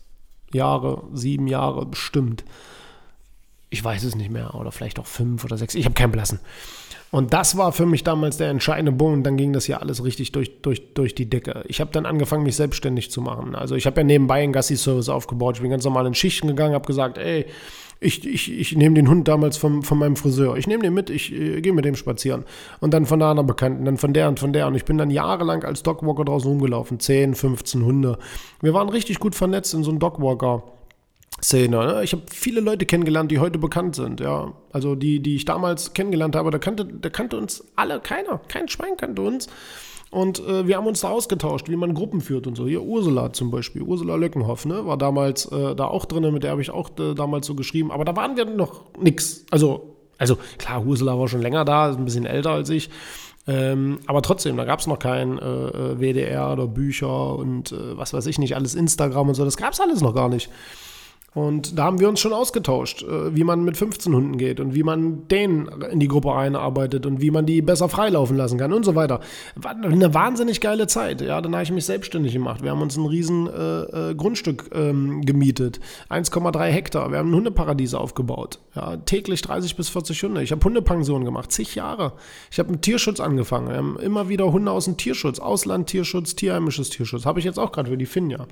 Jahre, 0.52 1.04
sieben 1.12 1.48
Jahre 1.48 1.84
bestimmt. 1.84 2.44
Ich 3.68 3.82
weiß 3.82 4.04
es 4.04 4.14
nicht 4.14 4.30
mehr, 4.30 4.54
oder 4.54 4.72
vielleicht 4.72 4.98
auch 4.98 5.06
fünf 5.06 5.44
oder 5.44 5.58
sechs, 5.58 5.74
ich 5.74 5.84
habe 5.84 5.94
keinen 5.94 6.12
Blassen. 6.12 6.40
Und 7.14 7.32
das 7.32 7.56
war 7.56 7.70
für 7.70 7.86
mich 7.86 8.02
damals 8.02 8.38
der 8.38 8.48
entscheidende 8.48 8.90
Punkt. 8.90 9.18
Und 9.18 9.22
dann 9.22 9.36
ging 9.36 9.52
das 9.52 9.68
ja 9.68 9.76
alles 9.76 10.02
richtig 10.02 10.32
durch, 10.32 10.60
durch, 10.62 10.94
durch 10.94 11.14
die 11.14 11.30
Decke. 11.30 11.62
Ich 11.68 11.80
habe 11.80 11.92
dann 11.92 12.06
angefangen, 12.06 12.42
mich 12.42 12.56
selbstständig 12.56 13.08
zu 13.12 13.20
machen. 13.20 13.54
Also 13.54 13.76
ich 13.76 13.86
habe 13.86 14.00
ja 14.00 14.04
nebenbei 14.04 14.42
einen 14.42 14.52
Gassi-Service 14.52 15.08
aufgebaut. 15.08 15.54
Ich 15.54 15.62
bin 15.62 15.70
ganz 15.70 15.84
normal 15.84 16.06
in 16.06 16.14
Schichten 16.14 16.48
gegangen, 16.48 16.74
habe 16.74 16.88
gesagt, 16.88 17.18
ey, 17.18 17.46
ich, 18.00 18.26
ich, 18.26 18.52
ich 18.52 18.76
nehme 18.76 18.96
den 18.96 19.08
Hund 19.08 19.28
damals 19.28 19.56
vom, 19.56 19.84
von 19.84 19.96
meinem 19.96 20.16
Friseur. 20.16 20.56
Ich 20.56 20.66
nehme 20.66 20.82
den 20.82 20.92
mit, 20.92 21.08
ich 21.08 21.32
äh, 21.32 21.60
gehe 21.60 21.72
mit 21.72 21.84
dem 21.84 21.94
spazieren. 21.94 22.46
Und 22.80 22.92
dann 22.92 23.06
von 23.06 23.20
da 23.20 23.30
einer 23.30 23.44
Bekannten, 23.44 23.84
dann 23.84 23.96
von 23.96 24.12
der 24.12 24.26
und 24.26 24.40
von 24.40 24.52
der. 24.52 24.66
Und 24.66 24.74
ich 24.74 24.84
bin 24.84 24.98
dann 24.98 25.10
jahrelang 25.10 25.62
als 25.62 25.84
Dogwalker 25.84 26.24
draußen 26.24 26.50
rumgelaufen. 26.50 26.98
10, 26.98 27.36
15 27.36 27.84
Hunde. 27.84 28.18
Wir 28.60 28.74
waren 28.74 28.88
richtig 28.88 29.20
gut 29.20 29.36
vernetzt 29.36 29.72
in 29.72 29.84
so 29.84 29.90
einem 29.92 30.00
Dogwalker. 30.00 30.64
Szene. 31.42 31.76
Ne? 31.76 32.04
Ich 32.04 32.12
habe 32.12 32.22
viele 32.30 32.60
Leute 32.60 32.86
kennengelernt, 32.86 33.30
die 33.30 33.38
heute 33.38 33.58
bekannt 33.58 33.96
sind. 33.96 34.20
Ja, 34.20 34.52
also 34.72 34.94
die, 34.94 35.20
die 35.20 35.36
ich 35.36 35.44
damals 35.44 35.92
kennengelernt 35.92 36.36
habe, 36.36 36.50
da 36.50 36.58
kannte, 36.58 36.84
da 36.84 37.10
kannte 37.10 37.36
uns 37.36 37.64
alle 37.76 38.00
keiner. 38.00 38.40
Kein 38.48 38.68
Schwein 38.68 38.96
kannte 38.96 39.22
uns. 39.22 39.48
Und 40.10 40.38
äh, 40.46 40.68
wir 40.68 40.76
haben 40.76 40.86
uns 40.86 41.00
da 41.00 41.08
ausgetauscht, 41.08 41.68
wie 41.68 41.74
man 41.74 41.92
Gruppen 41.92 42.20
führt 42.20 42.46
und 42.46 42.54
so. 42.54 42.68
Hier 42.68 42.82
Ursula 42.82 43.32
zum 43.32 43.50
Beispiel, 43.50 43.82
Ursula 43.82 44.14
Löckenhoff, 44.14 44.64
ne, 44.64 44.86
war 44.86 44.96
damals 44.96 45.46
äh, 45.46 45.74
da 45.74 45.86
auch 45.86 46.04
drin, 46.04 46.32
mit 46.32 46.44
der 46.44 46.52
habe 46.52 46.62
ich 46.62 46.70
auch 46.70 46.90
äh, 47.00 47.14
damals 47.14 47.48
so 47.48 47.56
geschrieben. 47.56 47.90
Aber 47.90 48.04
da 48.04 48.14
waren 48.14 48.36
wir 48.36 48.44
noch 48.44 48.82
nix. 48.96 49.44
Also, 49.50 49.96
also 50.16 50.38
klar, 50.58 50.86
Ursula 50.86 51.18
war 51.18 51.26
schon 51.26 51.42
länger 51.42 51.64
da, 51.64 51.90
ist 51.90 51.98
ein 51.98 52.04
bisschen 52.04 52.26
älter 52.26 52.50
als 52.50 52.70
ich. 52.70 52.90
Ähm, 53.48 53.98
aber 54.06 54.22
trotzdem, 54.22 54.56
da 54.56 54.64
gab 54.64 54.78
es 54.78 54.86
noch 54.86 55.00
kein 55.00 55.38
äh, 55.38 55.42
äh 55.42 55.98
WDR 55.98 56.52
oder 56.52 56.68
Bücher 56.68 57.36
und 57.36 57.72
äh, 57.72 57.98
was 57.98 58.14
weiß 58.14 58.26
ich 58.26 58.38
nicht, 58.38 58.54
alles 58.54 58.76
Instagram 58.76 59.28
und 59.28 59.34
so. 59.34 59.44
Das 59.44 59.56
gab 59.56 59.72
es 59.72 59.80
alles 59.80 60.00
noch 60.00 60.14
gar 60.14 60.28
nicht. 60.28 60.48
Und 61.34 61.76
da 61.76 61.84
haben 61.84 61.98
wir 61.98 62.08
uns 62.08 62.20
schon 62.20 62.32
ausgetauscht, 62.32 63.02
äh, 63.02 63.34
wie 63.34 63.42
man 63.42 63.64
mit 63.64 63.76
15 63.76 64.14
Hunden 64.14 64.38
geht 64.38 64.60
und 64.60 64.74
wie 64.74 64.84
man 64.84 65.26
denen 65.26 65.66
in 65.90 65.98
die 65.98 66.06
Gruppe 66.06 66.32
einarbeitet 66.32 67.06
und 67.06 67.20
wie 67.20 67.32
man 67.32 67.44
die 67.44 67.60
besser 67.60 67.88
freilaufen 67.88 68.36
lassen 68.36 68.56
kann 68.56 68.72
und 68.72 68.84
so 68.84 68.94
weiter. 68.94 69.18
War 69.56 69.72
eine 69.72 70.14
wahnsinnig 70.14 70.60
geile 70.60 70.86
Zeit. 70.86 71.20
Ja, 71.20 71.40
dann 71.40 71.52
habe 71.52 71.64
ich 71.64 71.72
mich 71.72 71.86
selbstständig 71.86 72.32
gemacht. 72.32 72.62
Wir 72.62 72.70
haben 72.70 72.82
uns 72.82 72.96
ein 72.96 73.04
riesen 73.04 73.48
äh, 73.48 74.10
äh 74.10 74.14
Grundstück 74.14 74.70
ähm, 74.72 75.22
gemietet, 75.22 75.80
1,3 76.08 76.66
Hektar. 76.66 77.10
Wir 77.10 77.18
haben 77.18 77.30
ein 77.30 77.34
Hundeparadies 77.34 77.94
aufgebaut. 77.94 78.60
Ja, 78.76 78.96
täglich 78.98 79.42
30 79.42 79.74
bis 79.74 79.88
40 79.88 80.22
Hunde. 80.22 80.42
Ich 80.42 80.52
habe 80.52 80.64
Hundepension 80.64 81.24
gemacht, 81.24 81.50
zig 81.50 81.74
Jahre. 81.74 82.12
Ich 82.52 82.60
habe 82.60 82.70
mit 82.70 82.82
Tierschutz 82.82 83.18
angefangen. 83.18 83.68
Wir 83.68 83.76
haben 83.76 83.98
immer 83.98 84.28
wieder 84.28 84.52
Hunde 84.52 84.70
aus 84.70 84.84
dem 84.84 84.96
Tierschutz, 84.96 85.40
Auslandtierschutz, 85.40 86.36
tierheimisches 86.36 86.90
Tierschutz. 86.90 87.26
Habe 87.26 87.40
ich 87.40 87.44
jetzt 87.44 87.58
auch 87.58 87.72
gerade 87.72 87.90
für 87.90 87.98
die 87.98 88.06
Finja. 88.06 88.46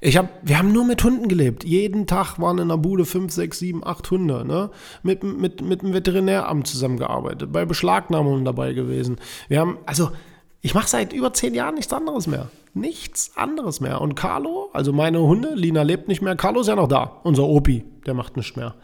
Ich 0.00 0.16
hab, 0.16 0.28
wir 0.42 0.58
haben 0.58 0.72
nur 0.72 0.84
mit 0.84 1.02
Hunden 1.02 1.28
gelebt. 1.28 1.64
Jeden 1.64 2.06
Tag 2.06 2.38
waren 2.38 2.58
in 2.58 2.68
der 2.68 2.76
Bude 2.76 3.04
fünf, 3.04 3.32
sechs, 3.32 3.58
sieben, 3.58 3.84
acht 3.84 4.10
Hunde. 4.10 4.44
Ne? 4.44 4.70
Mit, 5.02 5.24
mit, 5.24 5.60
mit 5.60 5.82
dem 5.82 5.92
Veterinäramt 5.92 6.66
zusammengearbeitet, 6.66 7.52
bei 7.52 7.64
Beschlagnahmungen 7.64 8.44
dabei 8.44 8.72
gewesen. 8.72 9.16
Wir 9.48 9.60
haben, 9.60 9.78
also 9.86 10.10
ich 10.60 10.74
mache 10.74 10.88
seit 10.88 11.12
über 11.12 11.32
zehn 11.32 11.54
Jahren 11.54 11.74
nichts 11.74 11.92
anderes 11.92 12.26
mehr. 12.26 12.50
Nichts 12.74 13.32
anderes 13.36 13.80
mehr. 13.80 14.00
Und 14.00 14.14
Carlo, 14.14 14.70
also 14.72 14.92
meine 14.92 15.20
Hunde, 15.20 15.54
Lina 15.54 15.82
lebt 15.82 16.08
nicht 16.08 16.22
mehr, 16.22 16.36
Carlo 16.36 16.60
ist 16.60 16.68
ja 16.68 16.76
noch 16.76 16.88
da, 16.88 17.20
unser 17.24 17.44
Opi, 17.44 17.84
der 18.06 18.14
macht 18.14 18.36
nichts 18.36 18.56
mehr. 18.56 18.74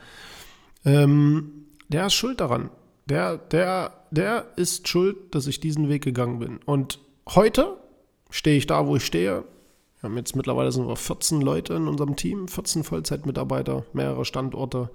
Ähm, 0.84 1.66
der 1.88 2.06
ist 2.06 2.14
schuld 2.14 2.40
daran. 2.40 2.70
Der, 3.06 3.36
der, 3.36 3.92
der 4.10 4.46
ist 4.56 4.88
schuld, 4.88 5.34
dass 5.34 5.46
ich 5.46 5.60
diesen 5.60 5.88
Weg 5.88 6.02
gegangen 6.02 6.38
bin. 6.38 6.60
Und 6.64 6.98
heute 7.28 7.76
stehe 8.30 8.56
ich 8.56 8.66
da, 8.66 8.86
wo 8.86 8.96
ich 8.96 9.04
stehe, 9.04 9.44
wir 10.04 10.10
haben 10.10 10.18
jetzt 10.18 10.36
mittlerweile 10.36 10.70
sind 10.70 10.86
wir 10.86 10.96
14 10.96 11.40
Leute 11.40 11.72
in 11.72 11.88
unserem 11.88 12.14
Team, 12.14 12.46
14 12.46 12.84
Vollzeitmitarbeiter, 12.84 13.86
mehrere 13.94 14.26
Standorte. 14.26 14.90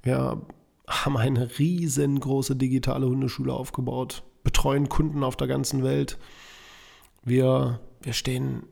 Wir 0.00 0.42
haben 0.86 1.16
eine 1.16 1.58
riesengroße 1.58 2.54
digitale 2.54 3.06
Hundeschule 3.06 3.52
aufgebaut, 3.52 4.22
betreuen 4.44 4.88
Kunden 4.88 5.24
auf 5.24 5.34
der 5.34 5.48
ganzen 5.48 5.82
Welt. 5.82 6.18
Wir, 7.24 7.80
wir 8.00 8.12
stehen 8.12 8.62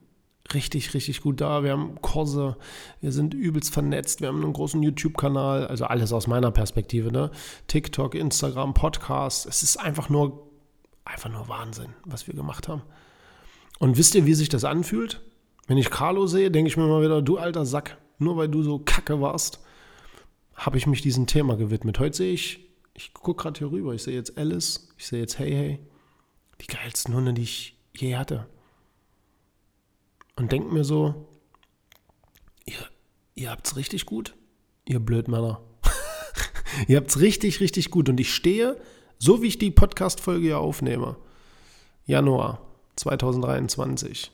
richtig, 0.55 0.95
richtig 0.95 1.21
gut 1.21 1.41
da. 1.41 1.65
Wir 1.65 1.73
haben 1.73 2.01
Kurse, 2.01 2.57
wir 3.01 3.11
sind 3.11 3.35
übelst 3.35 3.73
vernetzt, 3.73 4.21
wir 4.21 4.29
haben 4.29 4.41
einen 4.41 4.53
großen 4.53 4.81
YouTube-Kanal, 4.85 5.67
also 5.67 5.87
alles 5.87 6.13
aus 6.13 6.29
meiner 6.29 6.53
Perspektive, 6.53 7.11
ne? 7.11 7.33
TikTok, 7.67 8.15
Instagram, 8.15 8.73
Podcast. 8.73 9.47
Es 9.47 9.65
ist 9.65 9.79
einfach 9.79 10.09
nur, 10.09 10.49
einfach 11.05 11.29
nur 11.29 11.49
Wahnsinn, 11.49 11.95
was 12.05 12.29
wir 12.29 12.35
gemacht 12.35 12.69
haben. 12.69 12.83
Und 13.81 13.97
wisst 13.97 14.15
ihr, 14.15 14.27
wie 14.27 14.35
sich 14.35 14.49
das 14.49 14.63
anfühlt? 14.63 15.21
Wenn 15.67 15.79
ich 15.79 15.91
Carlo 15.91 16.27
sehe, 16.27 16.51
denke 16.51 16.69
ich 16.69 16.77
mir 16.77 16.87
mal 16.87 17.03
wieder, 17.03 17.23
du 17.23 17.39
alter 17.39 17.65
Sack, 17.65 17.99
nur 18.19 18.37
weil 18.37 18.49
du 18.49 18.63
so 18.63 18.79
kacke 18.79 19.21
warst, 19.21 19.61
habe 20.55 20.77
ich 20.77 20.87
mich 20.87 21.03
diesem 21.03 21.27
Thema 21.27 21.57
gewidmet. 21.57 21.99
Heute 21.99 22.17
sehe 22.17 22.33
ich, 22.33 22.61
ich 22.95 23.15
gucke 23.15 23.43
gerade 23.43 23.59
hier 23.59 23.71
rüber, 23.71 23.95
ich 23.95 24.03
sehe 24.03 24.15
jetzt 24.15 24.37
Alice, 24.37 24.89
ich 24.99 25.07
sehe 25.07 25.21
jetzt 25.21 25.39
Hey 25.39 25.53
Hey, 25.53 25.79
die 26.61 26.67
geilsten 26.67 27.15
Hunde, 27.15 27.33
die 27.33 27.43
ich 27.43 27.77
je 27.97 28.17
hatte. 28.17 28.47
Und 30.37 30.51
denke 30.51 30.73
mir 30.73 30.85
so, 30.85 31.29
ihr, 32.65 32.75
ihr 33.35 33.51
habt's 33.51 33.77
richtig 33.77 34.07
gut, 34.07 34.35
ihr 34.85 34.99
Blödmänner. 34.99 35.61
ihr 36.89 36.97
habt's 36.97 37.21
richtig, 37.21 37.61
richtig 37.61 37.91
gut. 37.91 38.09
Und 38.09 38.19
ich 38.19 38.35
stehe, 38.35 38.81
so 39.19 39.43
wie 39.43 39.49
ich 39.49 39.59
die 39.59 39.71
Podcast-Folge 39.71 40.47
hier 40.47 40.59
aufnehme, 40.59 41.17
Januar 42.05 42.67
2023 42.97 44.33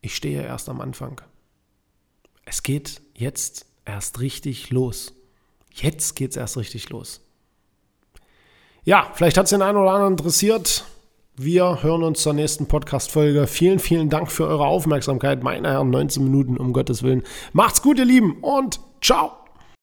ich 0.00 0.16
stehe 0.16 0.42
erst 0.42 0.68
am 0.68 0.80
Anfang. 0.80 1.20
Es 2.44 2.62
geht 2.62 3.00
jetzt 3.14 3.66
erst 3.84 4.20
richtig 4.20 4.70
los. 4.70 5.12
Jetzt 5.72 6.16
geht 6.16 6.30
es 6.30 6.36
erst 6.36 6.56
richtig 6.56 6.90
los. 6.90 7.20
Ja, 8.84 9.10
vielleicht 9.14 9.36
hat 9.36 9.44
es 9.44 9.50
den 9.50 9.62
einen 9.62 9.78
oder 9.78 9.92
anderen 9.92 10.14
interessiert. 10.14 10.84
Wir 11.36 11.82
hören 11.82 12.02
uns 12.02 12.22
zur 12.22 12.32
nächsten 12.32 12.66
Podcast-Folge. 12.66 13.46
Vielen, 13.46 13.78
vielen 13.78 14.10
Dank 14.10 14.30
für 14.30 14.46
eure 14.46 14.66
Aufmerksamkeit. 14.66 15.42
Meine 15.42 15.70
Herren, 15.70 15.90
19 15.90 16.24
Minuten, 16.24 16.56
um 16.56 16.72
Gottes 16.72 17.02
Willen. 17.02 17.22
Macht's 17.52 17.82
gut, 17.82 17.98
ihr 17.98 18.04
Lieben, 18.04 18.38
und 18.42 18.80
ciao. 19.00 19.39